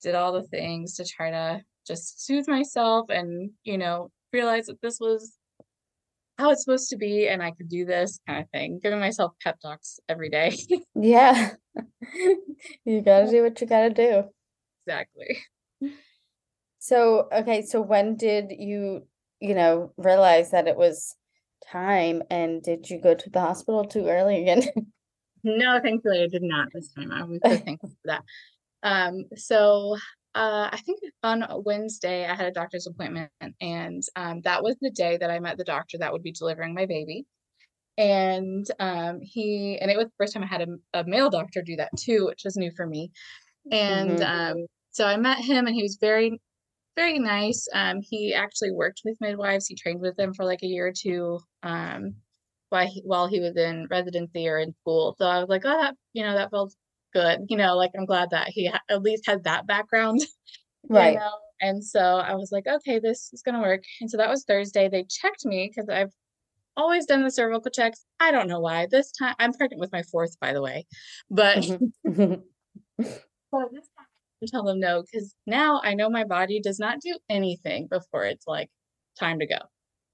[0.01, 4.81] did all the things to try to just soothe myself and, you know, realize that
[4.81, 5.37] this was
[6.37, 9.33] how it's supposed to be and I could do this kind of thing, giving myself
[9.41, 10.57] pep talks every day.
[10.95, 11.51] Yeah.
[12.85, 14.23] You gotta do what you gotta do.
[14.85, 15.39] Exactly.
[16.79, 19.07] So, okay, so when did you,
[19.39, 21.15] you know, realize that it was
[21.71, 24.63] time and did you go to the hospital too early again?
[25.45, 27.11] No, thankfully I did not this time.
[27.11, 28.23] I was so thankful for that.
[28.81, 29.97] Um, so
[30.35, 34.91] uh, I think on Wednesday I had a doctor's appointment, and um, that was the
[34.91, 37.25] day that I met the doctor that would be delivering my baby.
[37.97, 41.61] And um, he, and it was the first time I had a, a male doctor
[41.61, 43.11] do that too, which was new for me.
[43.71, 44.21] And Mhm.
[44.21, 46.39] um, so I met him, and he was very,
[46.95, 47.67] very nice.
[47.73, 49.67] Um, he actually worked with midwives.
[49.67, 51.39] He trained with them for like a year or two.
[51.63, 52.15] Um,
[52.69, 55.15] while he, while he was in residency or in school.
[55.19, 56.73] So I was like, oh, that, you know, that felt
[57.13, 57.41] good.
[57.49, 60.19] You know, like I'm glad that he ha- at least had that background.
[60.83, 61.17] you Right.
[61.17, 61.31] know?
[61.61, 63.83] And so I was like, okay, this is going to work.
[64.01, 64.89] And so that was Thursday.
[64.89, 66.11] They checked me because I've
[66.77, 68.05] always done the cervical checks.
[68.19, 68.87] I don't know why.
[68.89, 70.85] This time I'm pregnant with my fourth, by the way.
[71.29, 71.65] But,
[72.07, 72.43] Mhm.
[72.97, 74.05] this time
[74.41, 78.25] I tell them no because now I know my body does not do anything before
[78.25, 78.69] it's like
[79.19, 79.57] time to go.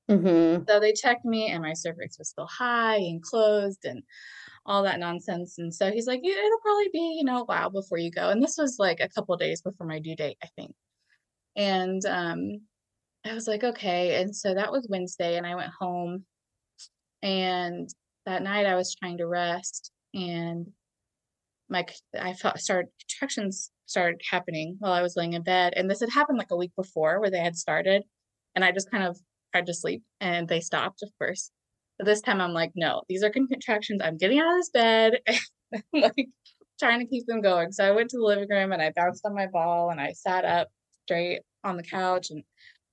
[0.10, 0.68] Mhm.
[0.68, 4.04] So they checked me and my cervix was still high and closed and
[4.66, 5.58] all that nonsense.
[5.58, 8.30] And so he's like, "Yeah, it'll probably be, you know, a while before you go.
[8.30, 10.74] And this was like a couple days before my due date, I think.
[11.56, 12.62] And um
[13.26, 14.22] I was like, okay.
[14.22, 16.26] And so that was Wednesday and I went home
[17.22, 17.90] and
[18.26, 20.68] that night I was trying to rest and
[21.70, 21.86] my
[22.20, 25.74] I felt started contractions started happening while I was laying in bed.
[25.76, 28.04] And this had happened like a week before where they had started.
[28.56, 29.18] And I just kind of
[29.52, 31.52] tried to sleep and they stopped, of course.
[32.00, 34.02] But this time I'm like, no, these are contractions.
[34.04, 35.20] I'm getting out of this bed.
[35.94, 36.30] like
[36.80, 37.72] trying to keep them going.
[37.72, 40.14] So I went to the living room and I bounced on my ball and I
[40.14, 40.70] sat up
[41.04, 42.44] straight on the couch and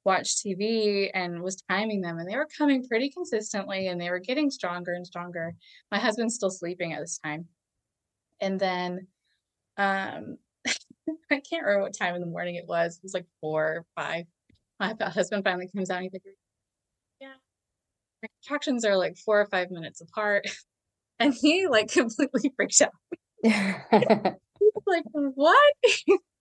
[0.04, 4.20] watched TV and was timing them, and they were coming pretty consistently and they were
[4.20, 5.54] getting stronger and stronger.
[5.90, 7.46] My husband's still sleeping at this time.
[8.40, 9.06] And then
[9.76, 10.38] um
[11.30, 12.96] I can't remember what time in the morning it was.
[12.96, 14.26] It was like four or five.
[14.80, 16.22] My husband finally comes out and he's like,
[18.26, 20.46] my contractions are like four or five minutes apart.
[21.18, 22.90] And he like completely freaks out.
[23.42, 23.52] He's
[24.86, 25.72] like, what?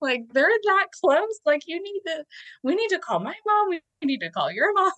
[0.02, 1.40] like they're that close.
[1.46, 2.26] Like you need to
[2.62, 3.70] we need to call my mom.
[3.70, 4.92] We need to call your mom.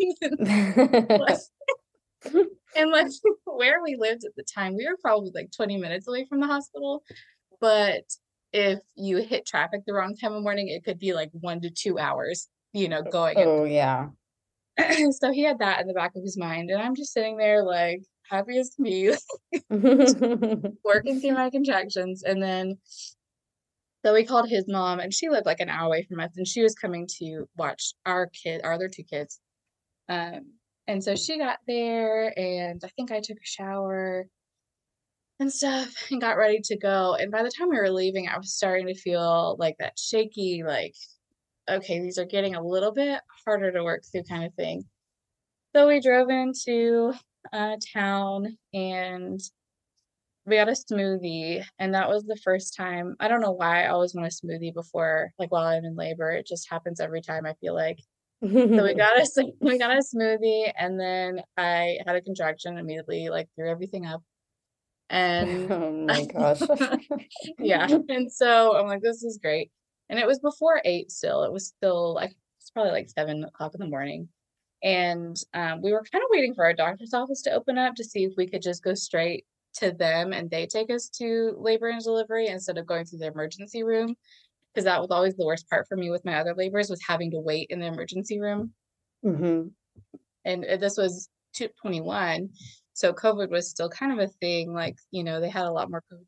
[2.76, 3.08] and like
[3.45, 6.47] where we lived at the time, we were probably like 20 minutes away from the
[6.47, 7.04] hospital.
[7.62, 8.02] But
[8.54, 11.69] if you hit traffic the wrong time of morning, it could be like one to
[11.69, 13.36] two hours, you know, oh, going.
[13.38, 14.08] Oh, yeah.
[15.12, 16.70] so he had that in the back of his mind.
[16.70, 19.13] And I'm just sitting there like happy as me,
[19.70, 22.24] working through my contractions.
[22.24, 22.78] And then
[24.06, 26.48] so we called his mom and she lived like an hour away from us and
[26.48, 29.40] she was coming to watch our kid, our other two kids.
[30.08, 30.54] Um,
[30.88, 34.28] and so she got there and I think I took a shower
[35.40, 37.16] and stuff and got ready to go.
[37.16, 40.63] And by the time we were leaving, I was starting to feel like that shaky,
[40.66, 40.96] like,
[41.70, 44.86] okay, these are getting a little bit harder to work through kind of thing.
[45.76, 47.14] So we drove into
[47.52, 49.40] a town and
[50.46, 51.64] we got a smoothie.
[51.78, 53.16] And that was the first time.
[53.20, 56.32] I don't know why I always want a smoothie before, like while I'm in labor.
[56.32, 58.00] It just happens every time I feel like.
[58.42, 59.28] so we got a
[59.62, 64.22] we got a smoothie and then I had a contraction immediately, like threw everything up
[65.10, 66.62] and oh my gosh.
[67.60, 67.88] yeah.
[68.10, 69.72] And so I'm like, this is great.
[70.10, 71.43] And it was before eight still.
[71.43, 74.30] It was still like it's probably like seven o'clock in the morning.
[74.84, 78.04] And um, we were kind of waiting for our doctor's office to open up to
[78.04, 81.89] see if we could just go straight to them and they take us to labor
[81.89, 84.15] and delivery instead of going through the emergency room.
[84.74, 87.32] Because that was always the worst part for me with my other labors was having
[87.32, 88.74] to wait in the emergency room.
[89.24, 89.67] hmm
[90.46, 91.30] And uh, this was
[91.82, 92.50] 21
[92.98, 94.74] so COVID was still kind of a thing.
[94.74, 96.26] Like, you know, they had a lot more COVID.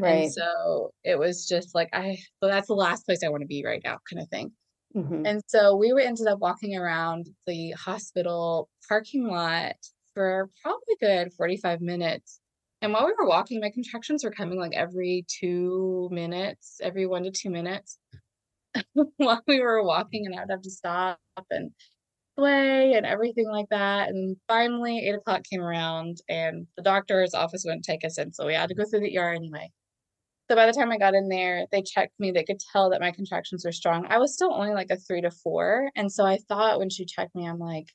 [0.00, 0.32] Right.
[0.32, 3.46] And so it was just like, I, so that's the last place I want to
[3.46, 4.52] be right now, kind of thing.
[4.94, 9.76] hmm And so we were ended up walking around the hospital parking lot
[10.14, 12.40] for probably good 45 minutes.
[12.82, 17.24] And while we were walking, my contractions were coming like every two minutes, every one
[17.24, 17.98] to two minutes
[19.16, 21.18] while we were walking, and I would have to stop
[21.50, 21.72] and
[22.36, 24.10] play and everything like that.
[24.10, 28.46] And finally, eight o'clock came around, and the doctor's office wouldn't take us in, so
[28.46, 29.70] we had to go through the ER anyway.
[30.50, 32.32] So by the time I got in there, they checked me.
[32.32, 34.06] They could tell that my contractions were strong.
[34.08, 37.04] I was still only like a three to four, and so I thought when she
[37.04, 37.86] checked me, I'm like,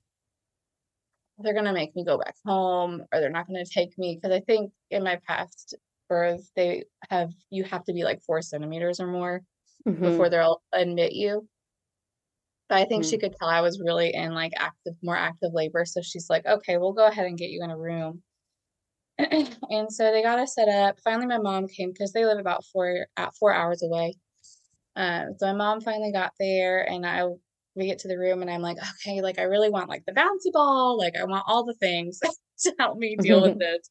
[1.40, 4.40] they're gonna make me go back home, or they're not gonna take me because I
[4.42, 5.76] think in my past
[6.08, 9.42] birth they have you have to be like four centimeters or more
[9.86, 11.48] hmm before they'll admit you.
[12.70, 13.22] But I think she Mm.
[13.22, 15.86] could tell I was really in like active, more active labor.
[15.86, 18.24] So she's like, okay, we'll go ahead and get you in a room.
[19.70, 21.00] and so they got us set up.
[21.04, 24.16] Finally, my mom came because they live about four at four hours away.
[24.96, 27.26] Um, so my mom finally got there, and I
[27.76, 30.14] we get to the room, and I'm like, okay, like I really want like the
[30.14, 32.20] bouncy ball, like I want all the things
[32.60, 33.90] to help me deal with this.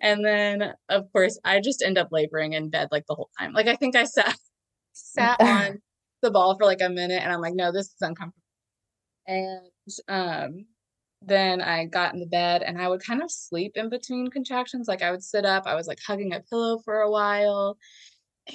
[0.00, 3.52] And then, of course, I just end up laboring in bed like the whole time.
[3.52, 4.36] Like I think I sat
[4.92, 5.80] sat on
[6.22, 8.42] the ball for like a minute and I'm like, no, this is uncomfortable.
[9.26, 9.70] And
[10.08, 10.66] um
[11.22, 14.88] then I got in the bed and I would kind of sleep in between contractions.
[14.88, 17.76] Like I would sit up, I was like hugging a pillow for a while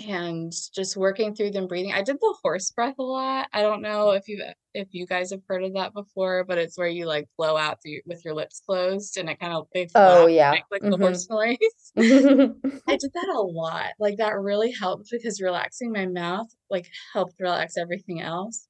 [0.07, 1.93] and just working through them breathing.
[1.93, 3.47] I did the horse breath a lot.
[3.53, 6.77] I don't know if you if you guys have heard of that before, but it's
[6.79, 9.87] where you like blow out through, with your lips closed and it kind of they
[9.93, 10.51] Oh, yeah.
[10.51, 11.01] make like the Mhm.
[11.01, 11.57] horse noise.
[12.87, 13.91] I did that a lot.
[13.99, 18.67] Like that really helped because relaxing my mouth like helped relax everything else.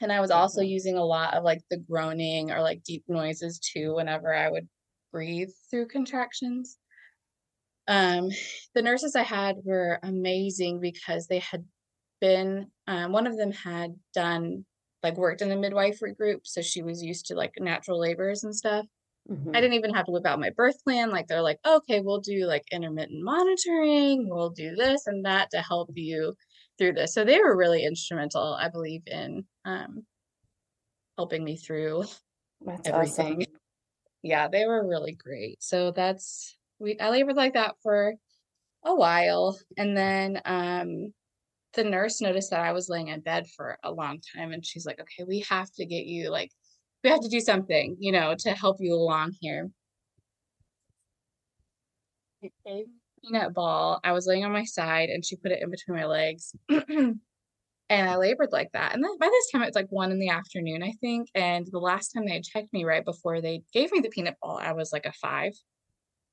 [0.00, 3.58] And I was also using a lot of like the groaning or like deep noises
[3.60, 4.68] too whenever I would
[5.12, 6.78] breathe through contractions.
[7.88, 8.30] Um,
[8.74, 11.66] the nurses I had were amazing because they had
[12.20, 14.66] been, um, one of them had done
[15.02, 18.54] like worked in a midwifery group, so she was used to like natural labors and
[18.56, 18.86] stuff.
[19.28, 21.10] hmm I didn't even have to whip out my birth plan.
[21.10, 25.62] Like they're like, okay, we'll do like intermittent monitoring, we'll do this and that to
[25.62, 26.34] help you
[26.78, 27.14] through this.
[27.14, 30.04] So they were really instrumental, I believe, in um,
[31.16, 32.04] helping me through
[32.64, 32.94] That's awesome.
[32.94, 33.46] everything.
[34.22, 35.62] Yeah, they were really great.
[35.62, 38.14] So that's we I labored like that for
[38.84, 39.58] a while.
[39.76, 41.12] And then um
[41.74, 44.86] the nurse noticed that I was laying in bed for a long time and she's
[44.86, 46.50] like, okay, we have to get you like
[47.04, 49.70] we have to do something, you know, to help you along here.
[52.42, 54.00] She gave me a peanut ball.
[54.04, 56.54] I was laying on my side and she put it in between my legs.
[56.68, 57.20] and
[57.90, 58.94] I labored like that.
[58.94, 61.28] And then by this time, it's like one in the afternoon, I think.
[61.34, 64.58] And the last time they checked me right before they gave me the peanut ball,
[64.60, 65.52] I was like a five,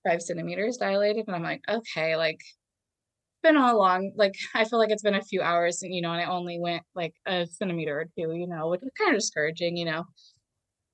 [0.07, 1.25] five centimeters dilated.
[1.27, 2.39] And I'm like, okay, like
[3.43, 4.13] been all along.
[4.15, 6.59] Like I feel like it's been a few hours, and you know, and I only
[6.59, 10.05] went like a centimeter or two, you know, which is kind of discouraging, you know.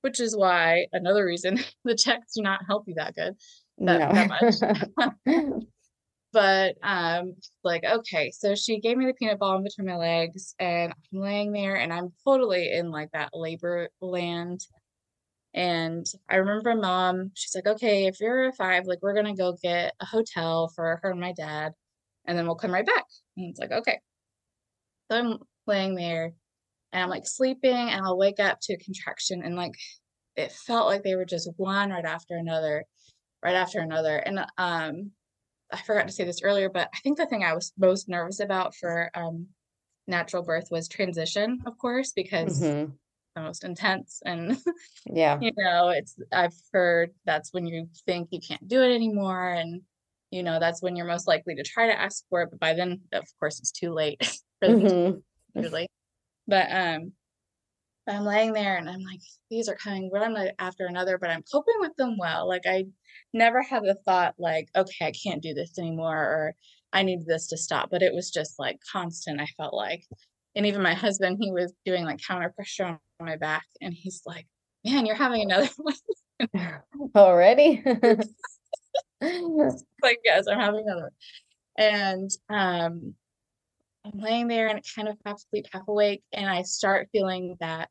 [0.02, 3.34] Which is why another reason the checks do not help you that good.
[3.78, 5.62] That, that much.
[6.32, 8.30] but um like okay.
[8.30, 11.76] So she gave me the peanut ball in between my legs and i'm laying there
[11.76, 14.60] and i'm totally in like that labor land.
[15.54, 19.56] And i remember mom she's like okay if you're a five like we're gonna go
[19.62, 21.72] get a hotel for her and my dad
[22.26, 23.04] and then we'll come right back.
[23.36, 24.00] And it's like okay.
[25.10, 26.32] So i'm laying there
[26.92, 29.74] and i'm like sleeping and i'll wake up to a contraction and like
[30.36, 32.84] it felt like they were just one right after another
[33.42, 34.16] right after another.
[34.16, 35.12] And um
[35.72, 38.40] I forgot to say this earlier, but I think the thing I was most nervous
[38.40, 39.46] about for um,
[40.06, 42.92] natural birth was transition, of course, because mm-hmm.
[43.34, 44.58] the most intense and
[45.06, 49.50] yeah, you know, it's I've heard that's when you think you can't do it anymore,
[49.50, 49.82] and
[50.30, 52.74] you know that's when you're most likely to try to ask for it, but by
[52.74, 54.20] then, of course, it's too late
[54.64, 55.18] mm-hmm.
[55.60, 55.88] usually.
[56.46, 57.12] But um,
[58.08, 59.20] I'm laying there and I'm like,
[59.50, 62.48] these are coming one after another, but I'm coping with them well.
[62.48, 62.86] Like I
[63.32, 66.54] never had the thought like, okay, I can't do this anymore or
[66.92, 67.90] I need this to stop.
[67.90, 70.04] But it was just like constant, I felt like.
[70.56, 74.22] And even my husband, he was doing like counter pressure on my back and he's
[74.26, 74.46] like,
[74.84, 75.94] Man, you're having another one.
[77.14, 77.82] Already?
[79.20, 81.10] like, yes, I'm having another one.
[81.76, 83.14] And um
[84.04, 87.88] I'm laying there and kind of half asleep, half awake, and I start feeling that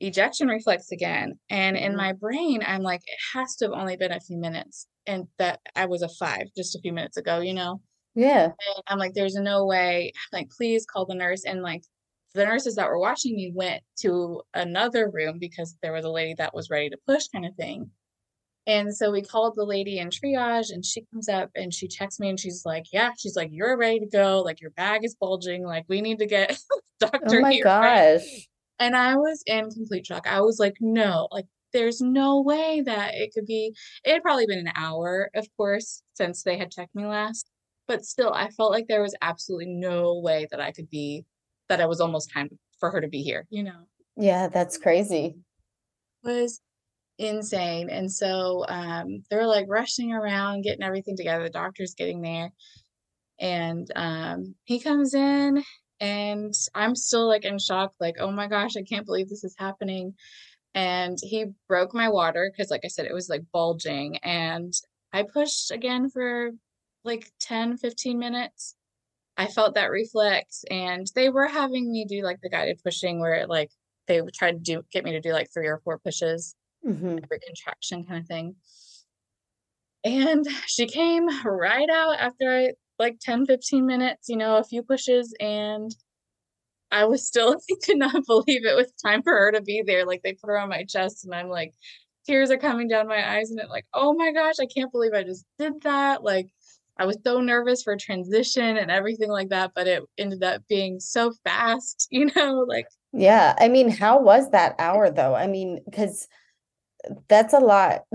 [0.00, 1.38] ejection reflex again.
[1.50, 1.96] And in mm-hmm.
[1.96, 4.86] my brain, I'm like, it has to have only been a few minutes.
[5.06, 7.80] And that I was a five just a few minutes ago, you know?
[8.14, 8.44] Yeah.
[8.44, 10.12] And I'm like, there's no way.
[10.14, 11.44] I'm like, please call the nurse.
[11.44, 11.82] And like
[12.34, 16.34] the nurses that were watching me went to another room because there was a lady
[16.38, 17.90] that was ready to push kind of thing.
[18.66, 22.18] And so we called the lady in triage and she comes up and she checks
[22.18, 24.40] me and she's like, Yeah, she's like, You're ready to go.
[24.40, 25.64] Like your bag is bulging.
[25.64, 27.38] Like we need to get oh doctor.
[27.38, 28.48] Oh my here, gosh.
[28.78, 30.26] And I was in complete shock.
[30.26, 34.46] I was like, no, like there's no way that it could be it had probably
[34.46, 37.50] been an hour, of course, since they had checked me last.
[37.86, 41.26] But still, I felt like there was absolutely no way that I could be
[41.68, 42.48] that it was almost time
[42.80, 43.86] for her to be here, you know.
[44.16, 45.36] Yeah, that's crazy.
[46.22, 46.60] It was
[47.18, 47.90] insane.
[47.90, 51.44] And so um they're like rushing around, getting everything together.
[51.44, 52.50] The doctor's getting there.
[53.40, 55.62] And um he comes in
[56.00, 59.54] and I'm still like in shock, like, oh my gosh, I can't believe this is
[59.58, 60.14] happening.
[60.74, 64.18] And he broke my water because, like I said, it was like bulging.
[64.18, 64.72] And
[65.12, 66.50] I pushed again for
[67.04, 68.76] like 10, 15 minutes.
[69.36, 73.46] I felt that reflex, and they were having me do like the guided pushing where
[73.48, 73.70] like
[74.06, 76.54] they tried to do get me to do like three or four pushes
[76.86, 77.18] mm-hmm.
[77.22, 78.56] every contraction kind of thing.
[80.04, 84.82] And she came right out after I like 10, 15 minutes, you know, a few
[84.82, 85.94] pushes, and
[86.90, 90.06] I was still I could not believe it was time for her to be there.
[90.06, 91.74] Like they put her on my chest, and I'm like,
[92.26, 95.12] tears are coming down my eyes, and it like, oh my gosh, I can't believe
[95.14, 96.22] I just did that.
[96.22, 96.48] Like
[96.96, 101.00] I was so nervous for transition and everything like that, but it ended up being
[101.00, 103.54] so fast, you know, like yeah.
[103.58, 105.34] I mean, how was that hour though?
[105.34, 106.26] I mean, because
[107.28, 108.02] that's a lot.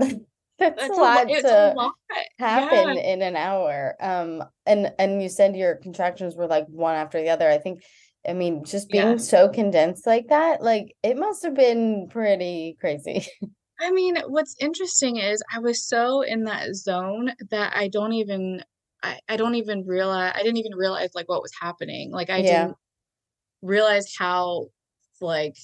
[0.58, 1.92] that's, a lot to a lot.
[2.38, 3.02] happen yeah.
[3.02, 3.96] in an hour.
[4.00, 7.48] Um, and and you said your contractions were like one after the other.
[7.48, 7.82] I think,
[8.28, 9.16] I mean, just being yeah.
[9.16, 13.26] so condensed like that, like it must have been pretty crazy.
[13.80, 18.62] I mean, what's interesting is I was so in that zone that I don't even
[19.02, 22.10] I, I don't even realize I didn't even realize like what was happening.
[22.10, 22.64] Like I yeah.
[22.64, 22.76] didn't
[23.62, 24.66] realize how
[25.20, 25.56] like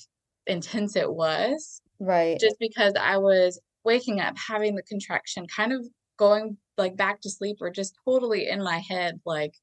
[0.47, 1.83] intense it was.
[1.99, 2.39] Right.
[2.39, 5.87] Just because I was waking up, having the contraction, kind of
[6.19, 9.55] going like back to sleep or just totally in my head, like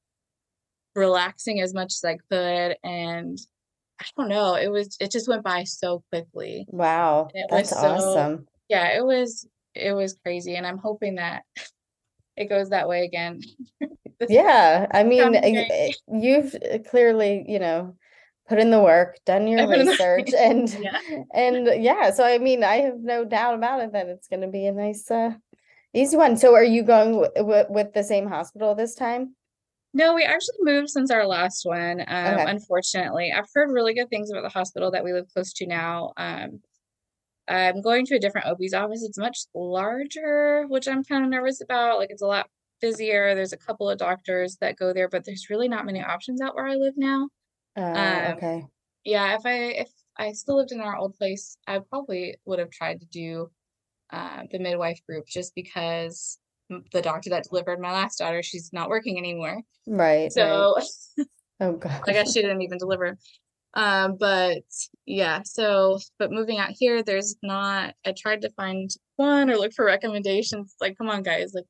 [0.94, 2.76] relaxing as much as I could.
[2.82, 3.38] And
[4.00, 6.66] I don't know, it was, it just went by so quickly.
[6.68, 7.28] Wow.
[7.50, 8.46] That's so, awesome.
[8.68, 10.56] Yeah, it was, it was crazy.
[10.56, 11.44] And I'm hoping that
[12.36, 13.40] it goes that way again.
[14.28, 14.86] yeah.
[14.92, 17.96] I mean, eh, eh, you've eh, clearly, you know,
[18.48, 20.98] put in the work, done your research, and yeah.
[21.32, 22.10] and yeah.
[22.10, 24.72] So I mean, I have no doubt about it that it's going to be a
[24.72, 25.32] nice, uh,
[25.92, 26.36] easy one.
[26.36, 29.34] So are you going w- w- with the same hospital this time?
[29.96, 32.00] No, we actually moved since our last one.
[32.06, 32.44] Um, okay.
[32.48, 36.12] Unfortunately, I've heard really good things about the hospital that we live close to now.
[36.16, 36.60] Um,
[37.46, 39.04] I'm going to a different OB's office.
[39.04, 41.98] It's much larger, which I'm kind of nervous about.
[41.98, 42.48] Like it's a lot
[42.80, 43.34] busier.
[43.34, 46.56] There's a couple of doctors that go there, but there's really not many options out
[46.56, 47.28] where I live now.
[47.76, 48.66] Uh, Um, okay.
[49.04, 52.70] yeah, if I if I still lived in our old place, I probably would have
[52.70, 53.50] tried to do
[54.10, 56.38] uh, the midwife group just because
[56.92, 59.60] the doctor that delivered my last daughter, she's not working anymore.
[59.86, 60.32] Right, right.
[60.32, 60.76] So
[61.60, 63.16] Oh I guess she didn't even deliver.
[63.74, 64.62] Um, but
[65.04, 69.72] yeah, so but moving out here, there's not, I tried to find one or look
[69.72, 70.74] for recommendations.
[70.80, 71.64] Like, come on, guys, like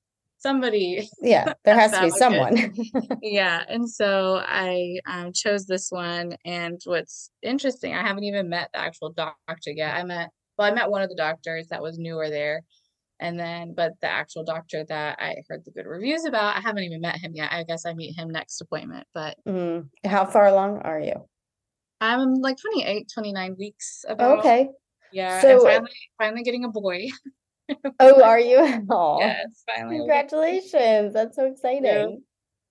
[0.45, 2.75] somebody Yeah, there has to be someone.
[3.23, 6.37] Yeah, and so I um, chose this one.
[6.45, 9.97] And what's interesting, I haven't even met the actual doctor yet.
[9.97, 10.29] I met,
[10.59, 12.61] well, I met one of the doctors that was newer there.
[13.21, 16.83] And then, but the actual doctor that I heard the good reviews about, I haven't
[16.83, 17.51] even met him yet.
[17.51, 19.07] I guess I meet him next appointment.
[19.15, 19.89] But Mm.
[20.05, 21.15] How far along are you?
[22.01, 24.41] I'm like 28, 29 weeks about.
[24.41, 24.69] Okay.
[25.13, 27.07] Yeah, and So, finally, finally getting a boy.
[28.01, 28.85] oh, are you?
[28.91, 29.99] Oh, Yes, finally.
[29.99, 31.15] congratulations.
[31.15, 32.23] That's so exciting.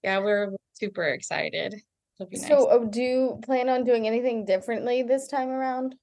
[0.04, 1.76] Yeah, we're super excited.
[2.20, 2.48] Nice.
[2.48, 5.96] So, oh, do you plan on doing anything differently this time around?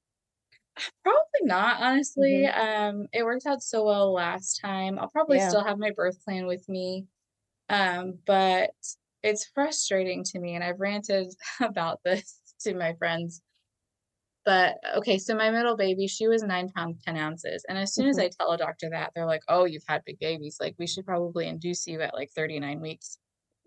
[1.03, 2.47] Probably not, honestly.
[2.47, 4.99] Um, it worked out so well last time.
[4.99, 5.49] I'll probably Yeah.
[5.49, 7.07] still have my birth plan with me.
[7.69, 8.71] Um, but
[9.23, 11.29] it's frustrating to me, and I've ranted
[11.61, 13.41] about this to my friends.
[14.51, 17.65] But okay, so my middle baby, she was nine pounds, 10 ounces.
[17.69, 18.23] And as soon as Mhm.
[18.25, 20.57] I tell a doctor that, they're like, oh, you've had big babies.
[20.61, 23.19] Like, we should probably induce you at like 39 weeks.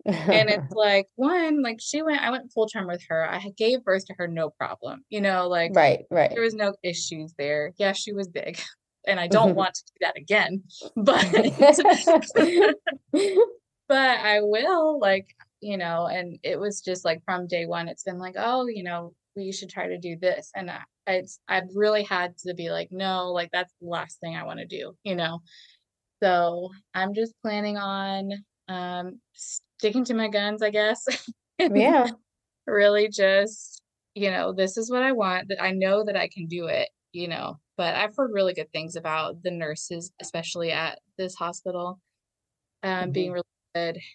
[0.04, 3.26] And it's like, one, like she went, I went full term with her.
[3.26, 5.06] I gave birth to her no problem.
[5.08, 6.30] You know, like Right, right.
[6.30, 7.72] there was no issues there.
[7.78, 8.60] Yeah, she was big.
[9.06, 10.64] And I don't want to do that again.
[10.96, 11.26] But
[13.88, 18.02] but I will like, you know, and it was just like from day one, it's
[18.02, 20.50] been like, oh, you know, we should try to do this.
[20.54, 24.36] And I, it's I've really had to be like, no, like that's the last thing
[24.36, 25.40] I want to do, you know.
[26.22, 28.30] So I'm just planning on
[28.68, 31.04] um sticking to my guns, I guess.
[31.68, 32.10] Yeah.
[32.66, 33.82] really just,
[34.14, 36.88] you know, this is what I want, that I know that I can do it,
[37.12, 37.58] you know.
[37.76, 42.00] But I've heard really good things about the nurses, especially at this hospital,
[42.82, 43.44] um, being really.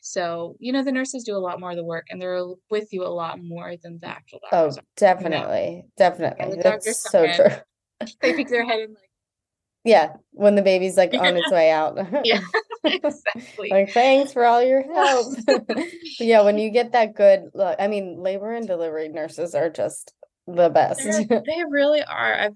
[0.02, 2.92] So, you know, the nurses do a lot more of the work and they're with
[2.94, 4.78] you a lot more than the actual Oh, doctors.
[4.78, 4.84] are.
[4.98, 5.86] definitely.
[5.98, 6.56] Definitely.
[6.58, 7.36] the That's so in.
[7.36, 7.46] true.
[8.22, 9.10] They peek their head in like,
[9.84, 11.98] Yeah, when the baby's like on its way out.
[12.24, 12.40] yeah,
[12.86, 13.70] exactly.
[13.70, 15.36] Like, thanks for all your help.
[16.20, 20.14] Yeah, when you get that good look, I mean, labor and delivery nurses are just
[20.48, 21.04] the best.
[21.04, 22.34] They're- they really are.
[22.36, 22.56] I've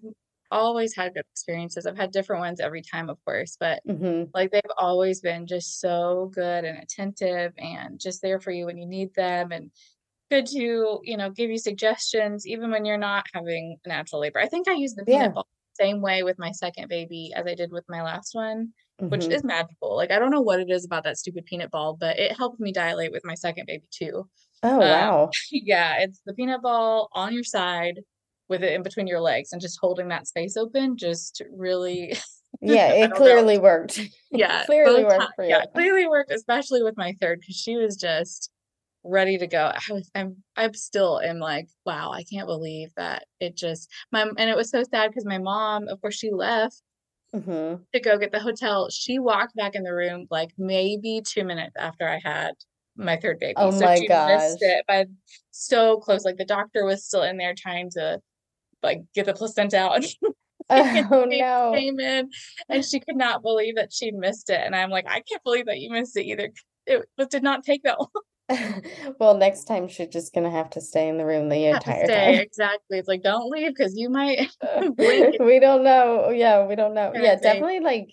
[0.54, 1.86] always had good experiences.
[1.86, 5.80] I've had different ones every time, of course, but hmm like they've always been just
[5.80, 9.72] so good and attentive and just there for you when you need them and
[10.32, 14.40] good to, you know, give you suggestions even when you're not having natural labor.
[14.40, 15.34] I think I use the Yeah.
[15.34, 15.48] peanut ball
[15.78, 18.74] the same way with my second baby as I did with my last one,
[19.10, 19.34] which Mhm.
[19.34, 19.96] is magical.
[19.96, 22.60] Like I don't know what it is about that stupid peanut ball, but it helped
[22.60, 24.30] me dilate with my second baby too.
[24.62, 25.38] Oh, Um, wow.
[25.52, 28.00] yeah, it's the peanut ball on your side
[28.50, 32.16] with it in between your legs and just holding that space open just really
[32.62, 33.18] Yeah, it don't know.
[33.18, 34.00] clearly worked.
[34.32, 35.72] yeah, Clearly worked for yeah, you.
[35.74, 38.50] clearly worked, especially with my third because she was just
[39.04, 39.72] ready to go.
[39.76, 44.24] I was, I'm, I'm still am like, wow, I can't believe that it just my
[44.24, 46.82] and it was so sad because my mom, of course, she left
[47.34, 48.90] hmm to go get the hotel.
[48.90, 52.54] She walked back in the room like maybe two minutes after I had
[52.96, 53.56] my third baby.
[53.58, 54.32] Oh so my she gosh.
[54.34, 55.06] missed it by
[55.52, 56.26] so close.
[56.26, 58.20] Like the doctor was still in there trying to
[58.84, 60.06] like get the placenta out.
[60.70, 61.74] Oh, no.
[61.76, 62.30] came in
[62.70, 64.62] and she could not believe that she'd missed it.
[64.64, 66.52] And I'm like, I can't believe that you missed it either.
[66.86, 67.98] It, it did not take that
[68.50, 68.82] long
[69.20, 72.36] Well, next time she's just gonna have to stay in the room the entire stay.
[72.36, 72.42] time.
[72.42, 72.98] Exactly.
[72.98, 74.50] It's like, don't leave because you might.
[74.98, 76.30] We don't know.
[76.30, 77.12] Yeah, we don't know.
[77.14, 78.08] Yeah, definitely like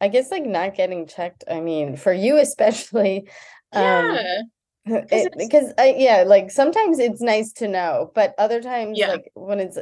[0.00, 1.44] I guess like not getting checked.
[1.50, 3.28] I mean, for you especially,
[3.72, 4.42] um Yeah.
[5.10, 9.06] it, because I yeah, like sometimes it's nice to know, but other times Yeah.
[9.06, 9.78] like when it's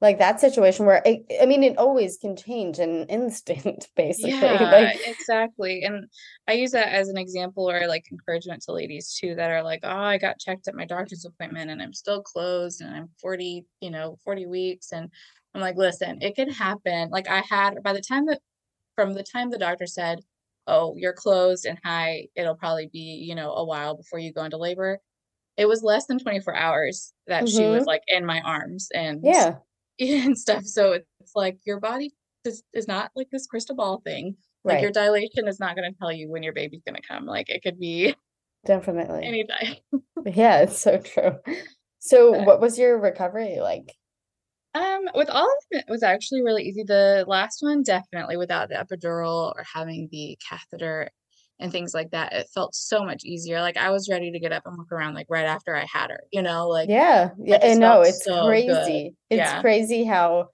[0.00, 4.58] like that situation where I, I mean it always can change in an instant, basically.
[4.58, 5.82] Yeah, Like exactly.
[5.82, 6.06] And
[6.48, 9.80] I use that as an example or like encouragement to ladies too that are like,
[9.82, 13.66] oh, I got checked at my doctor's appointment and I'm still closed and I'm 40,
[13.80, 14.92] you know, 40 weeks.
[14.92, 15.10] And
[15.54, 17.10] I'm like, listen, it can happen.
[17.10, 18.40] Like I had by the time that
[18.94, 20.20] from the time the doctor said,
[20.66, 22.98] oh, you're closed and high, it'll probably be,
[23.28, 24.98] you know, a while before you go into labor.
[25.56, 27.86] It was less than 24 hours that she was Mhm.
[27.86, 29.56] like in my arms and yeah.
[30.00, 30.64] and stuff.
[30.64, 32.14] So it's like your body
[32.44, 34.36] is, is not like this crystal ball thing.
[34.64, 37.24] Like your dilation is not going to tell you when your baby's going to come.
[37.24, 38.14] Like it could be
[38.66, 39.24] Definitely.
[39.24, 39.76] any time.
[40.34, 41.36] Yeah, it's so true.
[42.00, 43.94] So But- what was your recovery like?
[44.76, 46.82] Um, with all of them, it was actually really easy.
[46.82, 51.10] The last one, definitely without the epidural or having the catheter,
[51.58, 53.60] and things like that, it felt so much easier.
[53.60, 56.10] Like I was ready to get up and walk around like right after I had
[56.10, 58.46] her, you know, like Yeah, yeah, I know it's so good.
[58.46, 59.14] crazy.
[59.30, 59.60] It's Yeah.
[59.62, 60.48] crazy how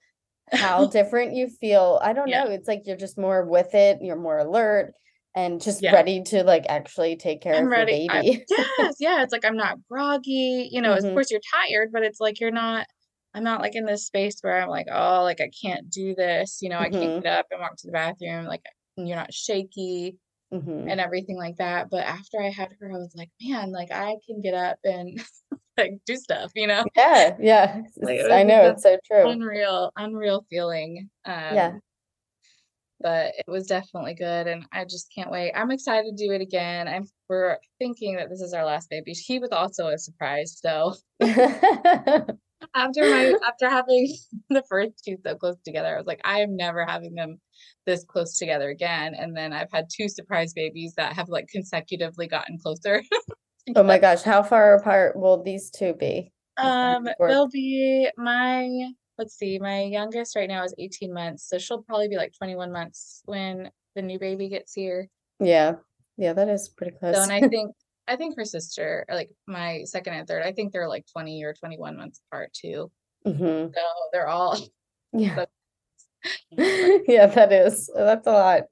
[0.51, 1.99] how different you feel.
[2.01, 2.45] I don't Yeah.
[2.45, 2.51] know.
[2.51, 4.93] It's like you're just more with it, you're more alert
[5.35, 5.93] and just Yeah.
[5.93, 7.93] ready to like actually take care I'm of ready.
[8.03, 8.45] your I- baby.
[8.49, 9.23] yes, yeah.
[9.23, 10.69] It's like I'm not groggy.
[10.71, 11.07] You know, Mhm.
[11.07, 12.87] of course you're tired, but it's like you're not.
[13.33, 16.59] I'm not like in this space where I'm like, oh, like I can't do this.
[16.61, 16.99] You know, I Mhm.
[16.99, 18.45] can't get up and walk to the bathroom.
[18.45, 18.61] Like
[18.95, 20.17] you're not shaky
[20.53, 20.89] Mhm.
[20.91, 21.89] and everything like that.
[21.89, 25.19] But after I had her, I was like, man, like I can get up and
[25.77, 26.51] like do stuff.
[26.55, 27.81] You know, Yeah, yeah.
[27.97, 29.27] Like, I know it's so true.
[29.29, 31.09] unreal, unreal feeling.
[31.25, 31.73] Um, Yeah.
[32.99, 35.51] But it was definitely good, and I just can't wait.
[35.53, 36.87] I'm excited to do it again.
[36.87, 39.11] I'm we're thinking that this is our last baby.
[39.11, 40.93] He was also a surprise, so
[42.75, 44.15] after my after having
[44.49, 47.39] the first two so close together, I was like, I am never having them
[47.85, 49.13] this close together again.
[49.15, 53.03] And then I've had two surprise babies that have like consecutively gotten closer.
[53.77, 56.33] Oh my gosh, how far apart will these two be?
[56.57, 61.81] Um, they'll be my let's see, my youngest right now is 18 months, so she'll
[61.81, 65.07] probably be like 21 months when the new baby gets here.
[65.39, 65.75] Yeah.
[66.17, 67.15] Yeah, that is pretty close.
[67.15, 67.73] So, and I think
[68.07, 71.43] I think her sister, or like my second and third, I think they're like 20
[71.43, 72.91] or 21 months apart too.
[73.25, 73.81] hmm So
[74.11, 74.57] they're all
[75.13, 75.45] Yeah.
[76.57, 77.89] Yeah, that is.
[77.95, 78.63] That's a lot.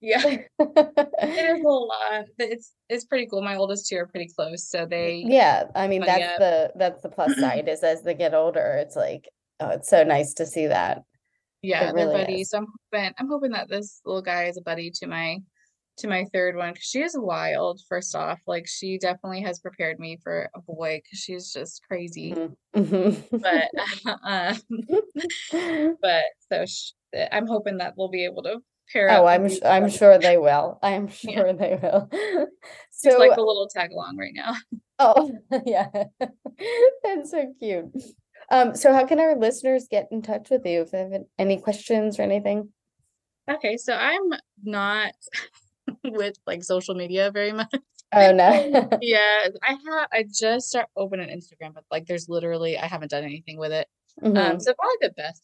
[0.00, 0.22] yeah.
[0.58, 3.42] It is a lot, it's it's pretty cool.
[3.42, 6.38] My oldest two are pretty close, so they Yeah, I mean that's yeah.
[6.38, 9.28] the that's the plus side is as they get older, it's like,
[9.60, 11.02] oh, it's so nice to see that.
[11.62, 12.50] yeah, they're really buddies.
[12.50, 15.38] So I'm hoping I'm hoping that this little guy is a buddy to my
[15.98, 17.80] to my third one because she is wild.
[17.88, 22.34] First off, like she definitely has prepared me for a boy because she's just crazy.
[22.74, 23.24] Mhm.
[23.30, 23.70] But
[24.22, 24.56] um,
[26.02, 26.92] but so sh-
[27.32, 28.58] I'm hoping that we'll be able to
[28.92, 29.10] pair.
[29.10, 30.78] Oh, I'm do s- I'm sure they will.
[30.82, 31.40] I'm Yeah.
[31.40, 32.08] sure they will.
[32.12, 32.50] It's
[32.90, 34.54] So like a little tag along right now.
[34.98, 35.30] Oh,
[35.66, 35.88] yeah.
[37.04, 37.86] That's so cute.
[38.50, 41.58] Um, so how can our listeners get in touch with you if they have any
[41.60, 42.72] questions or anything?
[43.50, 44.22] Okay, so I'm
[44.64, 45.12] not
[46.12, 47.72] with like social media very much.
[48.12, 48.88] Oh no.
[49.02, 53.24] Yeah, I have I just start opening Instagram, but like there's literally I haven't done
[53.24, 53.88] anything with it.
[54.22, 54.36] Mhm.
[54.36, 55.42] Um, so probably the best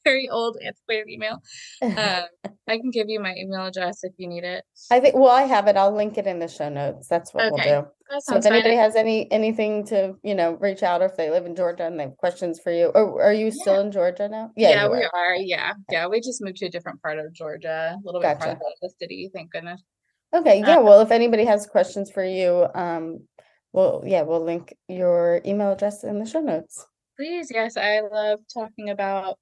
[0.04, 1.42] very old antiquated email.
[1.82, 2.24] Um,
[2.68, 4.64] I can give you my email address if you need it.
[4.90, 5.76] I think, well, I have it.
[5.76, 7.08] I'll link it in the show notes.
[7.08, 7.64] That's what we'll do.
[7.64, 8.54] So if sounds fine.
[8.54, 11.86] anybody has any, anything to, you know, reach out or if they live in Georgia
[11.86, 14.50] and they have questions for you, or are you still in Georgia now?
[14.56, 15.10] yeah, you we are.
[15.12, 15.34] are.
[15.34, 16.06] Yeah, yeah.
[16.06, 18.38] We just moved to a different part of Georgia, a little bit Gotcha.
[18.38, 19.30] farther out of the city.
[19.34, 19.82] Thank goodness.
[20.32, 23.26] Okay, Uh, yeah, well, if anybody has questions for you, um,
[23.72, 26.86] well, yeah, we'll link your email address in the show notes.
[27.16, 29.38] Please, yes, I love talking about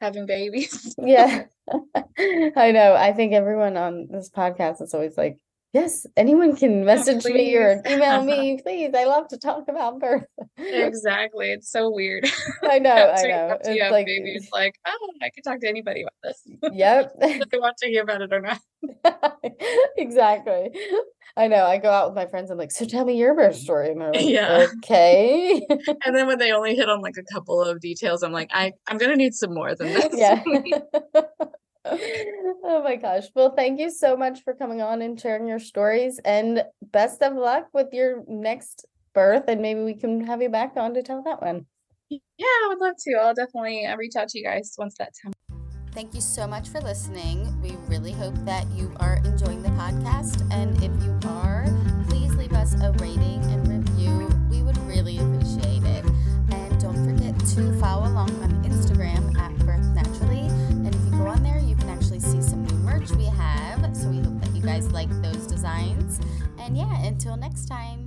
[0.00, 0.94] having babies.
[0.98, 1.44] Yeah,
[2.18, 2.94] I know.
[2.94, 5.38] I think everyone on this podcast is always like,
[5.76, 8.92] yes, anyone can message me or email me, please.
[8.94, 10.24] I love to talk about birth.
[10.56, 11.52] exactly.
[11.52, 12.24] It's so weird.
[12.62, 13.58] I know, I know.
[13.60, 16.42] It's have like, babies, like, oh, I can talk to anybody about this.
[16.72, 17.12] yep.
[17.16, 18.60] Whether they want to hear about it or not.
[19.98, 20.70] Exactly.
[21.36, 21.66] I know.
[21.66, 22.50] I go out with my friends.
[22.50, 23.62] I'm like, so tell me your birth mm.
[23.62, 23.90] story.
[23.90, 24.66] And they're like, Yeah.
[24.78, 25.60] okay.
[26.04, 28.72] And then when they only hit on like a couple of details, I'm like, I,
[28.86, 30.08] I'm gonna need some more than this.
[30.12, 30.42] Yeah.
[32.68, 33.24] Oh my gosh.
[33.34, 37.34] Well, thank you so much for coming on and sharing your stories and best of
[37.34, 41.22] luck with your next birth and maybe we can have you back on to tell
[41.22, 41.66] that one.
[42.10, 43.14] yeah, I would love to.
[43.14, 45.32] I'll definitely uh, reach out to you guys once that time.
[45.92, 47.58] Thank you so much for listening.
[47.62, 50.46] We really hope that you are enjoying the podcast.
[50.52, 51.64] And if you are,
[52.08, 54.28] please leave us a rating and review.
[54.50, 56.04] We would really appreciate it.
[56.50, 58.55] And don't forget to follow along on
[64.76, 66.20] guys like those designs.
[66.58, 68.05] And yeah, until next time.